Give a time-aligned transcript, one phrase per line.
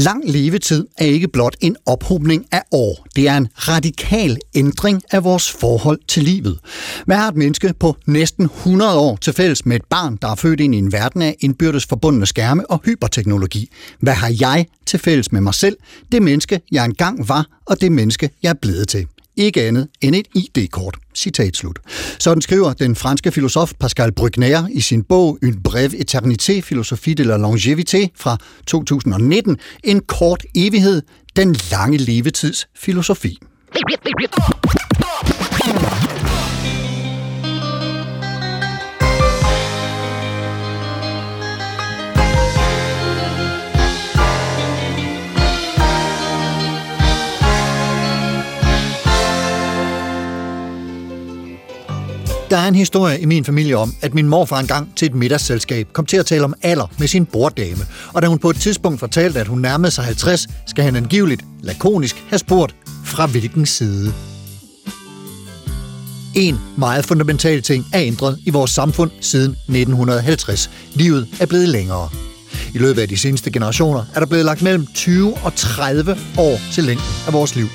[0.00, 3.06] Lang levetid er ikke blot en ophobning af år.
[3.16, 6.58] Det er en radikal ændring af vores forhold til livet.
[7.06, 10.34] Hvad har et menneske på næsten 100 år til fælles med et barn, der er
[10.34, 13.70] født ind i en verden af indbyrdes forbundne skærme og hyperteknologi?
[14.00, 15.76] Hvad har jeg til fælles med mig selv,
[16.12, 19.06] det menneske, jeg engang var, og det menneske, jeg er blevet til?
[19.38, 20.96] Ikke andet end et ID-kort.
[21.14, 21.78] Citat slut.
[22.18, 27.24] Sådan skriver den franske filosof Pascal Bruckner i sin bog Un brève éternité, philosophie de
[27.24, 31.02] la longévité fra 2019, en kort evighed,
[31.36, 33.38] den lange levetids filosofi.
[52.50, 55.88] Der er en historie i min familie om, at min morfar engang til et middagsselskab
[55.92, 59.00] kom til at tale om alder med sin borddame, og da hun på et tidspunkt
[59.00, 64.12] fortalte, at hun nærmede sig 50, skal han angiveligt, lakonisk, have spurgt, fra hvilken side.
[66.34, 70.70] En meget fundamental ting er ændret i vores samfund siden 1950.
[70.94, 72.08] Livet er blevet længere.
[72.74, 76.60] I løbet af de seneste generationer er der blevet lagt mellem 20 og 30 år
[76.72, 77.66] til længden af vores liv.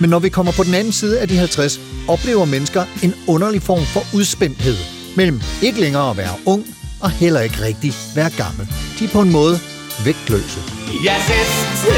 [0.00, 3.62] Men når vi kommer på den anden side af de 50, oplever mennesker en underlig
[3.62, 4.76] form for udspændthed
[5.16, 6.66] mellem ikke længere at være ung
[7.00, 8.68] og heller ikke rigtig være gammel.
[8.98, 9.58] De er på en måde
[10.04, 10.60] vægtløse.
[11.04, 11.92] Jeg sidste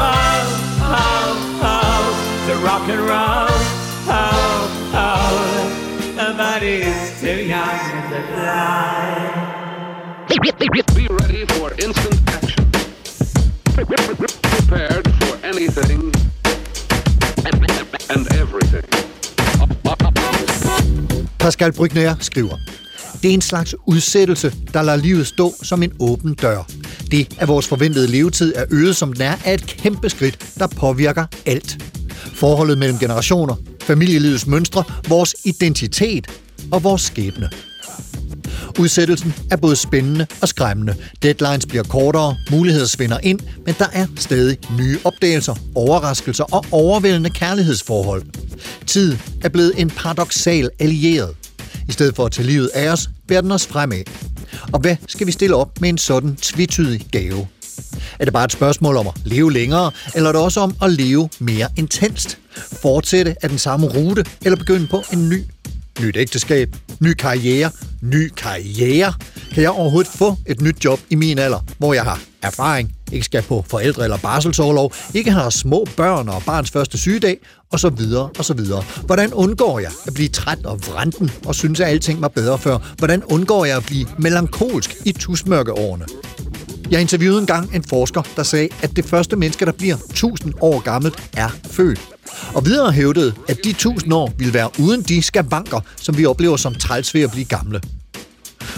[0.00, 0.44] how,
[0.94, 1.34] how,
[1.64, 2.02] how,
[2.46, 3.50] to rock and roll,
[4.10, 5.20] how, how,
[6.40, 9.50] but it's too young to fly.
[10.96, 12.70] Be ready for instant action.
[13.76, 16.19] Prepared for anything
[21.40, 22.56] Pascal Brygner skriver,
[23.22, 26.62] det er en slags udsættelse, der lader livet stå som en åben dør.
[27.10, 30.66] Det, at vores forventede levetid er øget som den er, er et kæmpe skridt, der
[30.66, 31.84] påvirker alt.
[32.34, 36.26] Forholdet mellem generationer, familielivets mønstre, vores identitet
[36.72, 37.50] og vores skæbne.
[38.78, 40.94] Udsættelsen er både spændende og skræmmende.
[41.22, 47.30] Deadlines bliver kortere, muligheder svinder ind, men der er stadig nye opdagelser, overraskelser og overvældende
[47.30, 48.22] kærlighedsforhold.
[48.86, 51.34] Tid er blevet en paradoxal allieret.
[51.88, 54.02] I stedet for at tage livet af os, bærer den os fremad.
[54.72, 57.48] Og hvad skal vi stille op med en sådan tvetydig gave?
[58.18, 60.92] Er det bare et spørgsmål om at leve længere, eller er det også om at
[60.92, 62.38] leve mere intenst?
[62.82, 65.44] Fortsætte af den samme rute, eller begynde på en ny
[66.00, 67.70] nyt ægteskab, ny karriere,
[68.02, 69.12] ny karriere.
[69.54, 73.24] Kan jeg overhovedet få et nyt job i min alder, hvor jeg har erfaring, ikke
[73.24, 77.38] skal på forældre- eller barselsårlov, ikke har små børn og barns første sygedag,
[77.72, 78.84] og så videre og så videre.
[79.06, 82.78] Hvordan undgår jeg at blive træt og vranden og synes, at alting var bedre før?
[82.98, 86.04] Hvordan undgår jeg at blive melankolsk i tusmørkeårene?
[86.90, 90.80] Jeg interviewede engang en forsker, der sagde, at det første menneske, der bliver 1000 år
[90.80, 92.00] gammelt, er født.
[92.54, 96.56] Og videre hævdede, at de 1000 år ville være uden de skavanker, som vi oplever
[96.56, 97.80] som træls ved at blive gamle.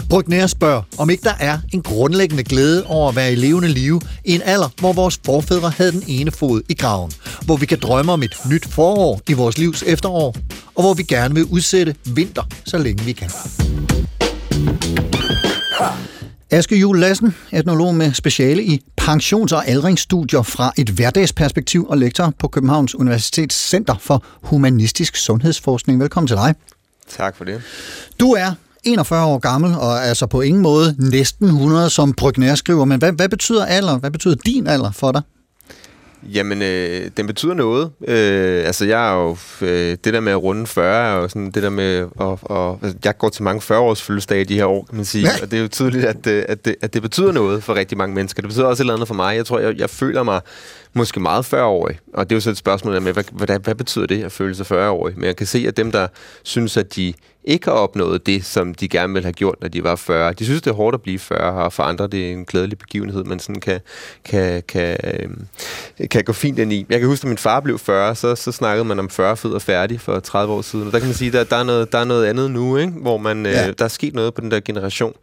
[0.09, 4.01] Brygner spørger, om ikke der er en grundlæggende glæde over at være i levende live
[4.25, 7.11] i en alder, hvor vores forfædre havde den ene fod i graven,
[7.45, 10.35] hvor vi kan drømme om et nyt forår i vores livs efterår,
[10.75, 13.29] og hvor vi gerne vil udsætte vinter, så længe vi kan.
[16.53, 22.33] Aske Jule Lassen, etnolog med speciale i pensions- og aldringsstudier fra et hverdagsperspektiv og lektor
[22.39, 25.99] på Københavns Universitets Center for Humanistisk Sundhedsforskning.
[25.99, 26.55] Velkommen til dig.
[27.09, 27.61] Tak for det.
[28.19, 28.51] Du er
[28.83, 32.85] 41 år gammel og er altså på ingen måde næsten 100, som Brygner skriver.
[32.85, 33.97] Men hvad, hvad betyder alder?
[33.97, 35.21] Hvad betyder din alder for dig?
[36.33, 37.91] Jamen, øh, den betyder noget.
[38.07, 39.37] Øh, altså, jeg er jo...
[39.61, 42.07] Øh, det der med at runde 40, er jo sådan det der med...
[42.15, 45.05] Og, og, altså, jeg går til mange 40-års fødselsdage i de her år, kan man
[45.05, 45.27] sige.
[45.41, 47.97] Og det er jo tydeligt, at, øh, at, det, at det betyder noget for rigtig
[47.97, 48.41] mange mennesker.
[48.41, 49.35] Det betyder også et eller andet for mig.
[49.35, 50.41] Jeg tror, jeg, jeg føler mig
[50.93, 51.99] måske meget 40-årig.
[52.13, 54.55] Og det er jo så et spørgsmål med, hvad, hvad, hvad betyder det at føle
[54.55, 55.13] sig 40-årig?
[55.15, 56.07] Men jeg kan se, at dem, der
[56.43, 57.13] synes, at de
[57.45, 60.33] ikke har opnået det, som de gerne ville have gjort, når de var 40.
[60.33, 62.77] De synes, det er hårdt at blive 40, og for andre det er en glædelig
[62.77, 63.79] begivenhed, man sådan kan,
[64.25, 65.29] kan, kan, øh,
[66.07, 66.85] kan gå fint ind i.
[66.89, 69.51] Jeg kan huske, at min far blev 40, så, så snakkede man om 40 fed
[69.51, 70.87] og færdig for 30 år siden.
[70.87, 72.77] Og der kan man sige, at der, der, er, noget, der er noget andet nu,
[72.77, 72.91] ikke?
[72.91, 73.71] hvor man, øh, ja.
[73.71, 75.13] der er sket noget på den der generation.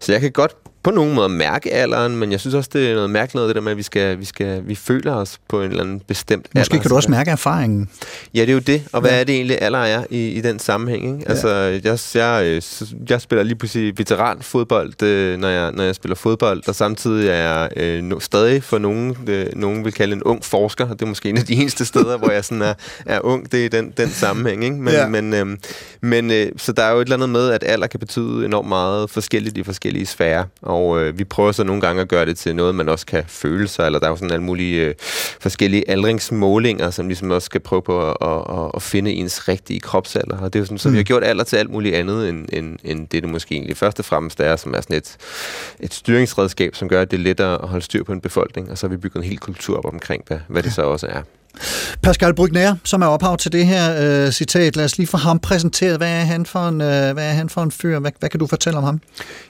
[0.00, 2.94] Så jeg kan godt på nogen måde mærke alderen, men jeg synes også, det er
[2.94, 5.62] noget mærkeligt noget, det der med, at vi, skal, vi, skal, vi føler os på
[5.62, 6.82] en eller anden bestemt Måske alder.
[6.82, 7.88] kan du også mærke erfaringen.
[8.34, 8.82] Ja, det er jo det.
[8.92, 11.18] Og hvad er det egentlig, alder er i, i den sammenhæng?
[11.18, 11.30] Ikke?
[11.30, 11.48] Altså,
[11.84, 12.62] jeg, jeg, øh,
[13.10, 17.34] jeg spiller lige pludselig veteranfodbold, øh, når jeg, når jeg spiller fodbold, og samtidig er
[17.34, 20.88] jeg øh, no, stadig for nogen, øh, nogen vil kalde en ung forsker.
[20.88, 22.74] Det er måske en af de eneste steder, hvor jeg sådan er,
[23.06, 23.52] er ung.
[23.52, 24.64] Det er den, den sammenhæng.
[24.64, 24.76] Ikke?
[24.76, 25.00] Men, Ja.
[25.02, 25.08] ja.
[25.08, 25.46] men, øh,
[26.00, 28.68] men øh, så der er jo et eller andet med, at alder kan betyde enormt
[28.68, 30.44] meget forskelligt i forskellige sfærer.
[30.62, 33.24] Og øh, vi prøver så nogle gange at gøre det til noget, man også kan
[33.26, 34.94] føle sig, eller der er jo sådan alle mulige øh,
[35.40, 39.80] forskellige aldringsmålinger, som ligesom også skal prøve på at, at, at, at finde ens rigtige
[39.80, 40.38] kropsalder.
[40.38, 40.92] Og det er jo sådan, så mm.
[40.92, 43.76] vi har gjort alder til alt muligt andet, end, end, end det, det måske egentlig
[43.76, 45.16] først og fremmest er, som er sådan et,
[45.80, 48.78] et styringsredskab, som gør, at det er lettere at holde styr på en befolkning, og
[48.78, 51.22] så har vi bygget en hel kultur op omkring, hvad, hvad det så også er.
[52.02, 55.38] Pascal Brygner, som er ophav til det her øh, citat, lad os lige få ham
[55.38, 55.96] præsenteret.
[55.96, 57.98] Hvad er han for en, øh, hvad er han for en fyr?
[57.98, 59.00] Hvad, hvad kan du fortælle om ham?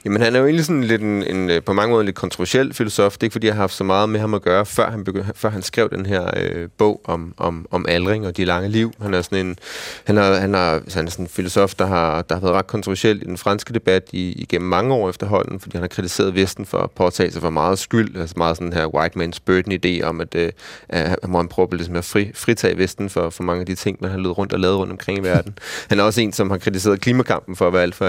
[0.04, 2.16] Jamen, han er jo egentlig sådan lidt en, en, øh, på mange måder en lidt
[2.16, 3.12] kontroversiel filosof.
[3.12, 5.04] Det er ikke, fordi jeg har haft så meget med ham at gøre, før han,
[5.08, 8.68] begy- før han skrev den her øh, bog om, om, om aldring og de lange
[8.68, 8.92] liv.
[9.02, 9.56] Han er sådan en,
[10.04, 12.66] han er, han er, han er sådan en filosof, der har, der har været ret
[12.66, 16.66] kontroversiel i den franske debat i, igennem mange år efterhånden, fordi han har kritiseret Vesten
[16.66, 18.16] for at påtage sig for meget skyld.
[18.16, 20.52] Altså meget sådan her white man's burden idé om, at, øh,
[20.88, 21.48] at må han
[21.93, 24.38] at ligesom at fri, fritage Vesten for, for mange af de ting, man har løbet
[24.38, 25.58] rundt og lavet rundt omkring i verden.
[25.90, 28.08] Han er også en, som har kritiseret klimakampen for at være alt for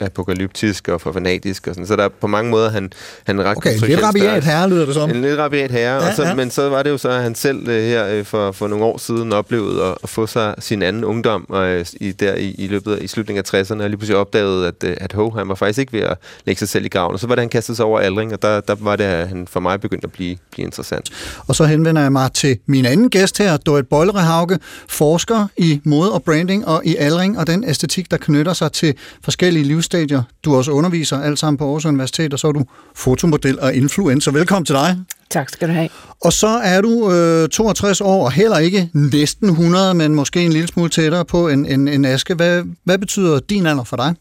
[0.00, 1.66] apokalyptisk og for fanatisk.
[1.66, 1.86] Og sådan.
[1.86, 2.92] Så der er på mange måder, han,
[3.24, 5.10] han er ret Okay, lidt kontroversiel rabiat herre, lyder det som.
[5.10, 6.34] En lidt rabiat herre, Ja, og så, ja.
[6.34, 8.84] men så var det jo så, at han selv øh, her øh, for, for nogle
[8.84, 12.66] år siden oplevede at, at få sig sin anden ungdom øh, i, der i, i
[12.66, 15.48] løbet af, i slutningen af 60'erne, og lige pludselig opdagede, at, øh, at ho, han
[15.48, 17.12] var faktisk ikke ved at lægge sig selv i graven.
[17.12, 19.28] Og så var det, han kastede sig over aldring, og der, der var det, at
[19.28, 21.10] han for mig begyndte at blive, blive interessant.
[21.46, 24.58] Og så henvender jeg mig til min anden gæst her, Dorit Bøjlerehauge,
[24.88, 28.94] forsker i mode og branding og i aldring og den æstetik, der knytter sig til
[29.24, 30.22] forskellige livsstadier.
[30.44, 32.64] Du er også underviser alt sammen på Aarhus Universitet, og så er du
[32.94, 34.32] fotomodel og influencer.
[34.32, 34.96] Velkommen til dig.
[35.30, 35.88] Tak skal du have.
[36.20, 40.52] Og så er du øh, 62 år, og heller ikke næsten 100, men måske en
[40.52, 42.34] lille smule tættere på en, en, en aske.
[42.34, 44.14] Hvad, hvad betyder din alder for dig?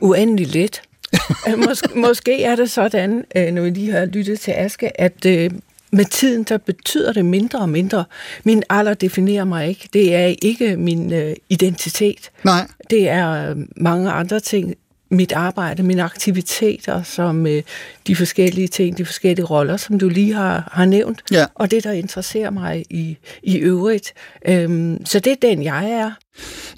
[0.00, 0.82] Uendelig lidt.
[1.64, 5.50] Mås- måske er det sådan, øh, når vi lige har lyttet til Aske, at øh,
[5.90, 8.04] med tiden, der betyder det mindre og mindre.
[8.44, 9.88] Min alder definerer mig ikke.
[9.92, 12.30] Det er ikke min øh, identitet.
[12.44, 12.68] Nej.
[12.90, 14.74] Det er øh, mange andre ting.
[15.12, 17.62] Mit arbejde, mine aktiviteter, som øh,
[18.06, 21.22] de forskellige ting, de forskellige roller, som du lige har, har nævnt.
[21.32, 21.46] Ja.
[21.54, 24.12] Og det, der interesserer mig i, i øvrigt.
[24.48, 26.10] Øhm, så det er den, jeg er.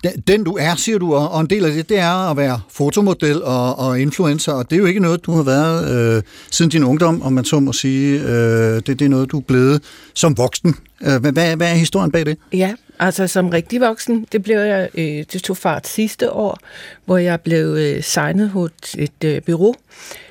[0.05, 2.61] Den, den du er, siger du, og en del af det, det er at være
[2.71, 6.71] fotomodel og, og influencer, og det er jo ikke noget, du har været øh, siden
[6.71, 8.21] din ungdom, om man så må sige.
[8.21, 9.83] Øh, det, det er noget, du er blevet
[10.15, 10.75] som voksen.
[11.03, 12.39] Øh, hvad hvad er historien bag det?
[12.53, 16.59] Ja, altså som rigtig voksen, det blev jeg, øh, det tog fart sidste år,
[17.05, 19.75] hvor jeg blev øh, signet hos et øh, bureau.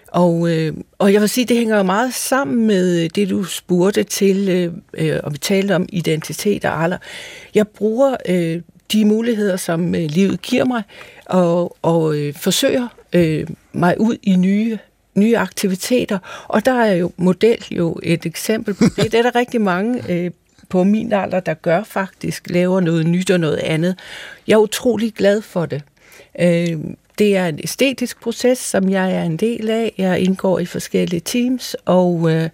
[0.07, 3.43] Og, øh, og jeg vil sige, det hænger jo meget sammen med øh, det, du
[3.43, 6.97] spurgte til, øh, øh, og vi talte om identitet og alder.
[7.55, 10.83] Jeg bruger øh, de muligheder, som øh, livet giver mig,
[11.25, 14.77] og, og øh, forsøger øh, mig ud i nye
[15.15, 19.11] nye aktiviteter, og der er jo model jo et eksempel på det.
[19.11, 20.31] Det er der rigtig mange øh,
[20.71, 23.95] på min alder, der gør faktisk, laver noget nyt og noget andet.
[24.47, 25.81] Jeg er utrolig glad for det.
[26.41, 26.77] Øh,
[27.19, 29.93] det er en æstetisk proces, som jeg er en del af.
[29.97, 32.49] Jeg indgår i forskellige teams, og, øh,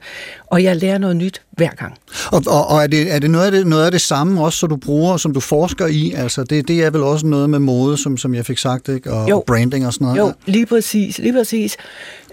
[0.48, 1.94] og jeg lærer noget nyt hver gang.
[2.31, 4.60] Og, og, og er det, er det, noget, af det noget af det samme også,
[4.60, 6.13] som du bruger, som du forsker i?
[6.18, 9.12] Altså, det, det er vel også noget med mode, som, som jeg fik sagt, ikke?
[9.13, 9.38] Og, Jo.
[9.38, 10.20] og branding og sådan noget?
[10.20, 11.77] Jo, lige præcis, lige præcis.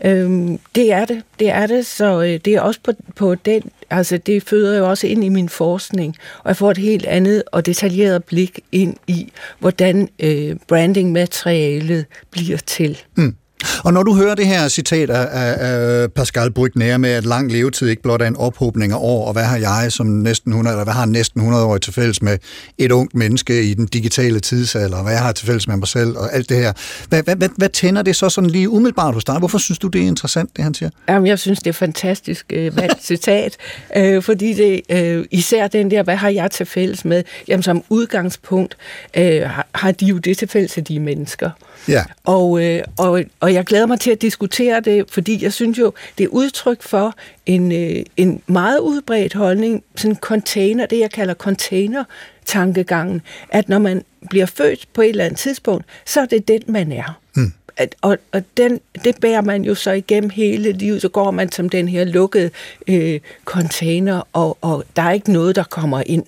[0.04, 3.62] Øhm, det er det, det er det, så øh, det er også på, på den,
[3.96, 7.42] altså det føder jo også ind i min forskning, og jeg får et helt andet
[7.46, 12.98] og detaljeret blik ind i, hvordan øh, brandingmaterialet bliver til.
[13.16, 13.36] Mm.
[13.84, 17.88] Og når du hører det her citat af, af, Pascal Brugner med, at lang levetid
[17.88, 20.84] ikke blot er en ophobning af år, og hvad har jeg som næsten 100, eller
[20.84, 22.38] hvad har næsten 100 år til fælles med
[22.78, 25.88] et ungt menneske i den digitale tidsalder, og hvad jeg har til fælles med mig
[25.88, 26.72] selv, og alt det her.
[27.08, 29.38] Hvad, hvad, hvad, hvad tænder det så sådan lige umiddelbart hos dig?
[29.38, 30.90] Hvorfor synes du, det er interessant, det han siger?
[31.08, 33.56] Jamen, jeg synes, det er fantastisk øh, valgt citat,
[33.96, 37.22] øh, fordi det øh, især den der, hvad har jeg til fælles med?
[37.48, 38.76] Jamen, som udgangspunkt
[39.16, 41.50] øh, har, har de jo det til fælles, at de er mennesker.
[41.88, 42.04] Ja.
[42.24, 45.92] Og, øh, og, og jeg glæder mig til at diskutere det, fordi jeg synes jo,
[46.18, 47.14] det er udtryk for
[47.46, 53.78] en, øh, en meget udbredt holdning, sådan en container, det jeg kalder container-tankegangen, at når
[53.78, 57.20] man bliver født på et eller andet tidspunkt, så er det den, man er.
[57.36, 57.52] Mm.
[57.76, 61.52] At, og og den, det bærer man jo så igennem hele livet, så går man
[61.52, 62.50] som den her lukkede
[62.88, 66.24] øh, container, og, og der er ikke noget, der kommer ind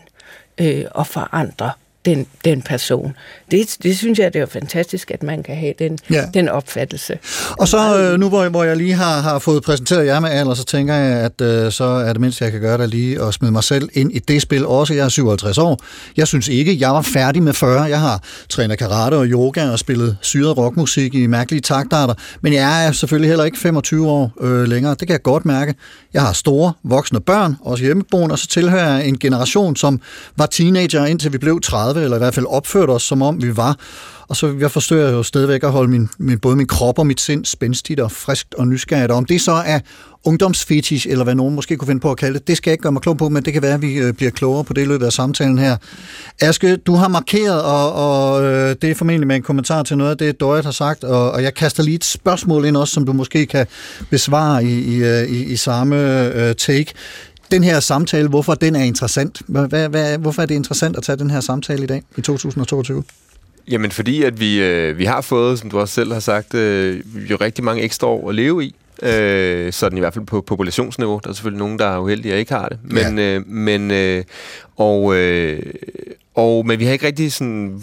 [0.58, 1.70] øh, og forandrer
[2.06, 3.12] den, den person.
[3.50, 6.24] Det, det synes jeg, det er fantastisk, at man kan have den, Ja.
[6.34, 7.18] den opfattelse.
[7.58, 10.54] Og så øh, nu, hvor, hvor jeg lige har, har fået præsenteret jer med alder,
[10.54, 13.34] så tænker jeg, at øh, så er det mindst, jeg kan gøre, der lige at
[13.34, 14.94] smide mig selv ind i det spil også.
[14.94, 15.80] Jeg er 57 år.
[16.16, 17.82] Jeg synes ikke, jeg var færdig med 40.
[17.82, 22.14] Jeg har trænet karate og yoga og spillet syret rockmusik i mærkelige taktarter.
[22.40, 24.90] Men jeg er selvfølgelig heller ikke 25 år øh, længere.
[24.90, 25.74] Det kan jeg godt mærke.
[26.14, 30.00] Jeg har store voksne børn, også hjemmeboende, og så tilhører jeg en generation, som
[30.36, 33.56] var teenager indtil vi blev 30, eller i hvert fald opførte os, som om vi
[33.56, 33.76] var.
[34.28, 37.20] Og så jeg forsøger jo stadigvæk at holde min, min, både min krop og mit
[37.20, 39.10] sind spændstigt og friskt og nysgerrigt.
[39.10, 39.80] Og om det så er
[40.24, 42.82] ungdomsfetish, eller hvad nogen måske kunne finde på at kalde det, det skal jeg ikke
[42.82, 44.82] gøre mig klog på, men det kan være, at vi øh, bliver klogere på det
[44.82, 45.76] i løbet af samtalen her.
[46.40, 50.10] Aske, du har markeret, og, og øh, det er formentlig med en kommentar til noget
[50.10, 53.06] af det, Dorit har sagt, og, og jeg kaster lige et spørgsmål ind også, som
[53.06, 53.66] du måske kan
[54.10, 55.96] besvare i, i, øh, i, i samme
[56.34, 56.92] øh, take.
[57.50, 59.42] Den her samtale, hvorfor den er interessant?
[59.46, 63.04] Hvad, hvad, hvorfor er det interessant at tage den her samtale i dag, i 2022?
[63.68, 67.00] Jamen fordi, at vi, øh, vi har fået, som du også selv har sagt, øh,
[67.30, 68.74] jo rigtig mange ekstra år at leve i.
[69.02, 71.20] Øh, sådan i hvert fald på populationsniveau.
[71.24, 72.78] Der er selvfølgelig nogen, der er uheldige og ikke har det.
[72.82, 73.36] Men, ja.
[73.36, 74.24] øh, men, øh,
[74.76, 75.62] og, øh,
[76.36, 77.82] og, men vi har ikke rigtig sådan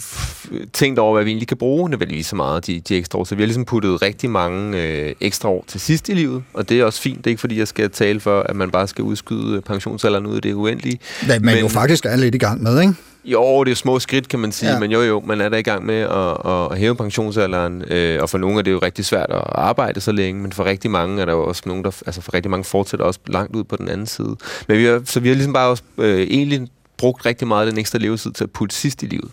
[0.73, 3.23] tænkt over, hvad vi egentlig kan bruge nødvendigvis så meget, de, de ekstra år.
[3.23, 6.69] Så vi har ligesom puttet rigtig mange øh, ekstra år til sidst i livet, og
[6.69, 7.17] det er også fint.
[7.17, 10.35] Det er ikke fordi, jeg skal tale for, at man bare skal udskyde pensionsalderen ud
[10.35, 10.99] af det uendelige.
[11.25, 12.93] Hvad man jo faktisk er lidt i gang med, ikke?
[13.25, 14.79] Jo, det er små skridt, kan man sige, ja.
[14.79, 18.21] men jo jo, man er da i gang med at, at, at hæve pensionsalderen, øh,
[18.21, 20.91] og for nogle er det jo rigtig svært at arbejde så længe, men for rigtig
[20.91, 23.63] mange er der jo også nogen, der, altså for rigtig mange fortsætter også langt ud
[23.63, 24.35] på den anden side.
[24.67, 26.67] Men vi har, så vi har ligesom bare også øh, egentlig
[27.03, 29.31] brugt rigtig meget af den ekstra levetid til at putte sidst i livet.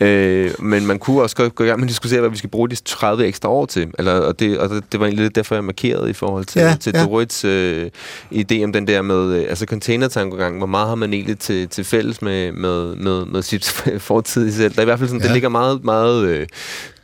[0.00, 2.50] Øh, men man kunne også godt gå i gang med at diskutere, hvad vi skal
[2.50, 3.90] bruge de 30 ekstra år til.
[3.98, 6.76] Eller, og det, og det, var egentlig lidt derfor, jeg markerede i forhold til, Ja,
[6.80, 7.04] til ja.
[7.04, 7.90] Dorits øh,
[8.34, 11.84] idé om den der med, øh, altså containertankegang, hvor meget har man egentlig til, til
[11.84, 13.64] fælles med, med, med, med sit
[14.10, 14.72] fortidige selv.
[14.72, 15.24] Der er i hvert fald sådan, Ja.
[15.24, 15.28] ja.
[15.28, 16.46] det ligger meget, meget øh,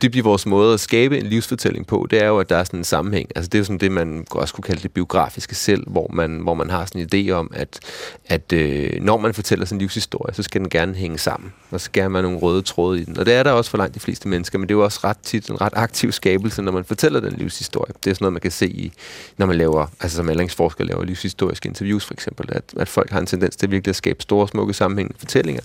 [0.01, 2.07] dybt i vores måde at skabe en livsfortælling på.
[2.11, 3.29] Det er jo, at der er sådan en sammenhæng.
[3.35, 6.39] Altså det er jo sådan det, man også kunne kalde det biografiske selv, hvor man,
[6.39, 7.79] hvor man har sådan en idé om, at,
[8.25, 11.53] at øh, når man fortæller sin livshistorie, så skal den gerne hænge sammen.
[11.71, 13.19] Og så skal der være nogle røde tråde i den.
[13.19, 14.99] Og det er der også for langt de fleste mennesker, men det er jo også
[15.03, 17.93] ret tit en ret aktiv skabelse, når man fortæller den livshistorie.
[18.03, 18.91] Det er sådan noget, man kan se i,
[19.37, 23.19] når man laver, altså som aldringsforsker laver livshistoriske interviews for eksempel, at, at folk har
[23.19, 25.61] en tendens til virkelig at skabe store, smukke sammenhængende fortællinger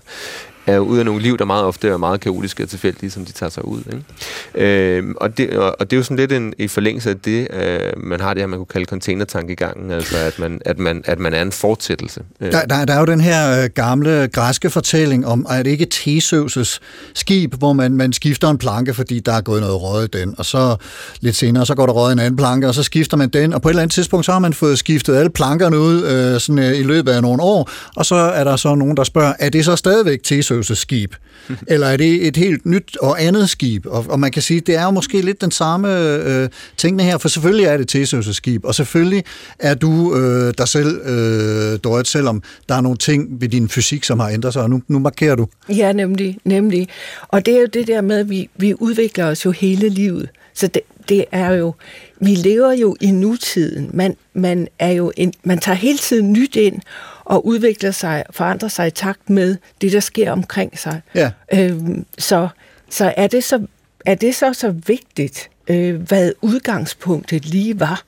[0.66, 3.32] er ud af nogle liv, der meget ofte er meget kaotiske og tilfældige, som de
[3.32, 3.80] tager sig ud.
[3.92, 4.96] Ikke?
[4.98, 7.48] Øhm, og, det, og, og det er jo sådan lidt en, i forlængelse af det,
[7.52, 11.18] øh, man har det her, man kunne kalde containertankegangen, altså at man, at man, at
[11.18, 12.20] man er en fortsættelse.
[12.40, 15.70] Øh, Der, der, der er jo den her øh, gamle græske fortælling om, at det
[15.70, 16.78] ikke Theseus'
[17.14, 20.34] skib, hvor man, man skifter en planke, fordi der er gået noget råd i den,
[20.38, 20.76] og så
[21.20, 23.62] lidt senere, så går der råd en anden planke, og så skifter man den, og
[23.62, 26.58] på et eller andet tidspunkt, så har man fået skiftet alle plankerne ud øh, sådan,
[26.58, 29.48] øh, i løbet af nogle år, og så er der så nogen, der spørger, er
[29.48, 31.14] det så stadigvæk Theseus' skib?
[31.68, 33.86] Eller er det et helt nyt og andet skib?
[33.86, 37.18] Og, og man kan sige, det er jo måske lidt den samme øh, tingene her,
[37.18, 39.24] for selvfølgelig er det Theseus' skib, og selvfølgelig
[39.58, 44.04] er du øh, dig selv, øh, Dorit, selvom der er nogle ting ved din fysik,
[44.04, 45.46] som har ændret sig, og nu, nu markerer du.
[45.68, 46.88] Ja, nemlig, nemlig.
[47.28, 50.28] Og det er jo det der med, at vi, vi udvikler os jo hele livet.
[50.54, 51.74] Så det, det er jo,
[52.20, 53.90] vi lever jo i nutiden.
[53.92, 56.80] Man, man, er jo en, man tager hele tiden nyt ind
[57.24, 61.00] og udvikler sig, forandrer sig i takt med det, der sker omkring sig.
[61.14, 61.30] Ja.
[61.52, 62.48] Øhm, så,
[62.90, 63.66] så er det så
[64.06, 68.02] er det så så vigtigt, øh, hvad udgangspunktet lige var.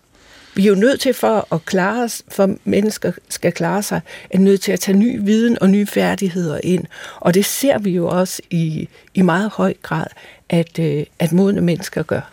[0.54, 4.00] Vi er jo nødt til for at klare os, for mennesker skal klare sig,
[4.30, 6.84] er nødt til at tage ny viden og nye færdigheder ind.
[7.16, 10.06] Og det ser vi jo også i, i meget høj grad,
[10.48, 12.32] at, øh, at modne mennesker gør.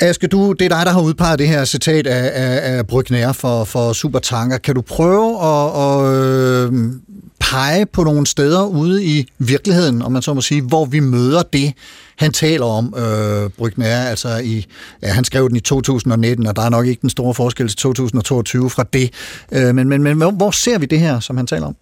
[0.00, 3.32] Aske, du, det er dig, der har udpeget det her citat af, af, af Brygner
[3.32, 4.58] for, for Supertanker.
[4.58, 6.92] Kan du prøve at, at øh,
[7.40, 11.42] pege på nogle steder ude i virkeligheden, om man så må sige, hvor vi møder
[11.42, 11.72] det,
[12.16, 14.66] han taler om, øh, Brygner, altså i,
[15.02, 17.76] ja, han skrev den i 2019, og der er nok ikke den store forskel til
[17.76, 19.10] 2022 fra det.
[19.52, 21.76] Øh, men, men, men hvor, hvor ser vi det her, som han taler om?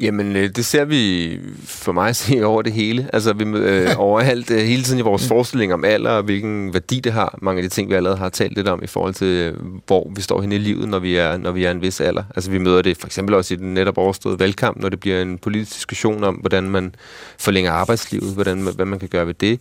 [0.00, 3.10] Jamen, øh, det ser vi for mig se over det hele.
[3.12, 7.00] Altså, vi, øh, overalt, øh, hele tiden i vores forestilling om alder, og hvilken værdi
[7.00, 7.38] det har.
[7.42, 9.54] Mange af de ting, vi allerede har talt lidt om i forhold til, øh,
[9.86, 12.22] hvor vi står henne i livet, når vi er, når vi er en vis alder.
[12.34, 15.22] Altså, vi møder det for eksempel også i den netop overståede valgkamp, når det bliver
[15.22, 16.94] en politisk diskussion om, hvordan man
[17.38, 19.60] forlænger arbejdslivet, hvordan, hvad man kan gøre ved det.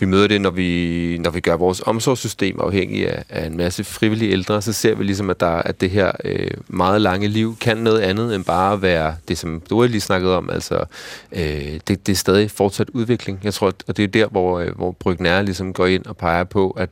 [0.00, 3.84] Vi møder det, når vi, når vi gør vores omsorgssystem afhængig af, af en masse
[3.84, 7.56] frivillige ældre, så ser vi ligesom, at, der, at det her øh, meget lange liv
[7.60, 10.84] kan noget andet end bare at være det, som du Nora lige snakkede om, altså
[11.32, 13.40] øh, det, det er stadig fortsat udvikling.
[13.44, 16.44] Jeg tror, og det er der, hvor, øh, hvor Brygner ligesom går ind og peger
[16.44, 16.88] på, at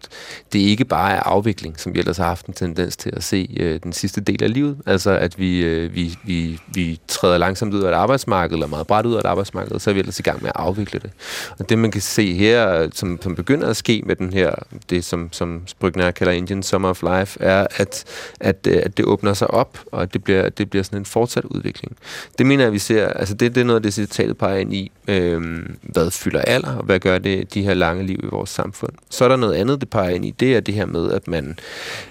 [0.52, 3.56] det ikke bare er afvikling, som vi ellers har haft en tendens til at se
[3.60, 4.76] øh, den sidste del af livet.
[4.86, 8.86] Altså at vi, øh, vi, vi, vi træder langsomt ud af et arbejdsmarked, eller meget
[8.86, 11.10] bredt ud af et arbejdsmarked, så er vi ellers i gang med at afvikle det.
[11.58, 14.54] Og det man kan se her, som, som begynder at ske med den her,
[14.90, 18.04] det som, som Brygner kalder Indian Summer of Life, er, at,
[18.40, 21.04] at, øh, at det åbner sig op, og at det bliver, det bliver sådan en
[21.04, 21.96] fortsat udvikling.
[22.38, 24.74] Det mener jeg, vi ser, altså det, det er noget af det, citatet peger ind
[24.74, 25.40] i, øh,
[25.82, 28.92] hvad fylder alder, og hvad gør det de her lange liv i vores samfund.
[29.10, 31.28] Så er der noget andet, det peger ind i, det er det her med, at
[31.28, 31.58] man,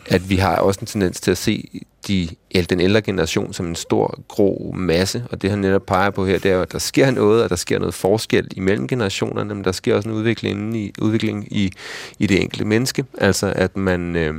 [0.06, 2.30] at vi har også en tendens til at se de,
[2.70, 6.40] den ældre generation som en stor, grå masse, og det han netop peger på her,
[6.40, 9.64] det er jo, at der sker noget, og der sker noget forskel imellem generationerne, men
[9.64, 11.72] der sker også en udvikling i, udvikling i,
[12.20, 14.36] i det enkelte menneske, altså at man, øh,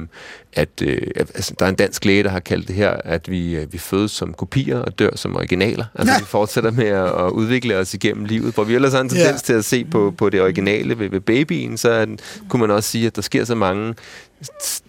[0.52, 3.56] at, øh, altså, der er en dansk læge, der har kaldt det her, at vi,
[3.56, 6.18] øh, vi fødes som kopier og dør som originaler, altså ja.
[6.18, 9.42] vi fortsætter med at, at udvikle os igennem livet, hvor vi ellers har en tendens
[9.42, 9.46] ja.
[9.46, 12.16] til at se på, på det originale ved, ved babyen, så
[12.48, 13.94] kunne man også sige, at der sker så mange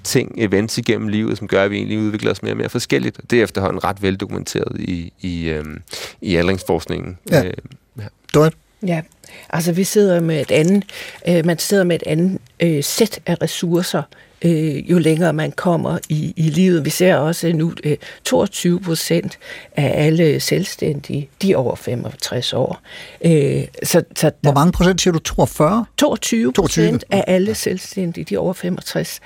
[0.03, 3.19] ting, events igennem livet, som gør, at vi egentlig udvikler os mere og mere forskelligt.
[3.29, 5.81] Det er efterhånden ret veldokumenteret i, i, øhm,
[6.21, 7.17] i aldringsforskningen.
[7.31, 7.45] Ja.
[7.45, 7.53] Øh,
[7.97, 8.49] ja.
[8.87, 9.01] Ja,
[9.49, 10.83] altså vi sidder med et andet,
[11.27, 14.03] øh, man sidder med et andet øh, sæt af ressourcer,
[14.45, 16.85] øh, jo længere man kommer i, i livet.
[16.85, 19.39] Vi ser også nu, øh, 22 procent
[19.75, 22.81] af alle selvstændige, de er over 65 år.
[23.25, 25.19] Øh, så, så der, Hvor mange procent siger du?
[25.19, 25.85] 42?
[25.97, 29.19] 22 procent af alle selvstændige, de er over 65.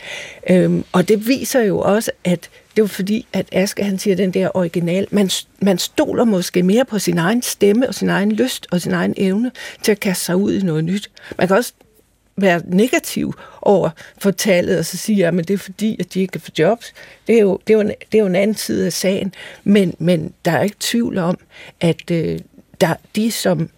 [0.49, 4.31] Øhm, og det viser jo også, at det var fordi, at Aske han siger den
[4.31, 5.29] der original, man,
[5.61, 9.13] man stoler måske mere på sin egen stemme og sin egen lyst og sin egen
[9.17, 9.51] evne
[9.83, 11.11] til at kaste sig ud i noget nyt.
[11.37, 11.73] Man kan også
[12.35, 16.31] være negativ over for tallet, og så sige, at det er fordi, at de ikke
[16.31, 16.93] kan få jobs.
[17.27, 19.33] Det er jo, det er jo, en, det er jo en anden side af sagen.
[19.63, 21.37] Men, men der er ikke tvivl om,
[21.81, 22.39] at øh,
[22.81, 23.69] der, de, som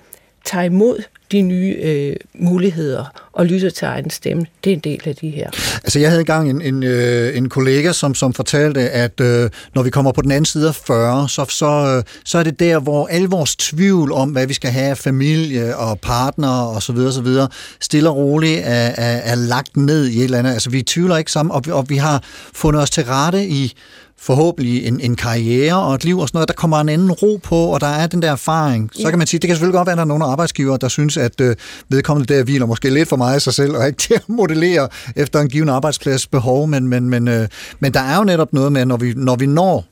[0.46, 1.04] tager imod
[1.36, 4.46] de nye øh, muligheder og lytter til egen stemme.
[4.64, 5.50] Det er en del af de her.
[5.84, 9.84] Altså jeg havde engang en, en, øh, en kollega, som, som fortalte, at øh, når
[9.84, 12.80] vi kommer på den anden side af 40, så, så, øh, så er det der,
[12.80, 16.94] hvor al vores tvivl om, hvad vi skal have af familie og partner og så
[16.94, 17.48] videre, så videre,
[17.80, 20.54] stille og roligt er, er, er lagt ned i et eller andet.
[20.54, 22.24] Altså vi tvivler ikke sammen, og vi, og vi har
[22.54, 23.74] fundet os til rette i
[24.20, 27.40] forhåbentlig en, en karriere og et liv og sådan noget, der kommer en anden ro
[27.44, 28.90] på, og der er den der erfaring.
[28.94, 29.10] Så ja.
[29.10, 31.18] kan man sige, det kan selvfølgelig godt være, at der er nogle arbejdsgiver, der synes,
[31.18, 31.56] at øh,
[31.90, 34.88] vedkommende der hviler måske lidt for meget af sig selv, og ikke til at modellere
[35.16, 37.48] efter en given arbejdsplads behov, men, men, men, øh,
[37.80, 39.86] men der er jo netop noget med, når vi, når vi når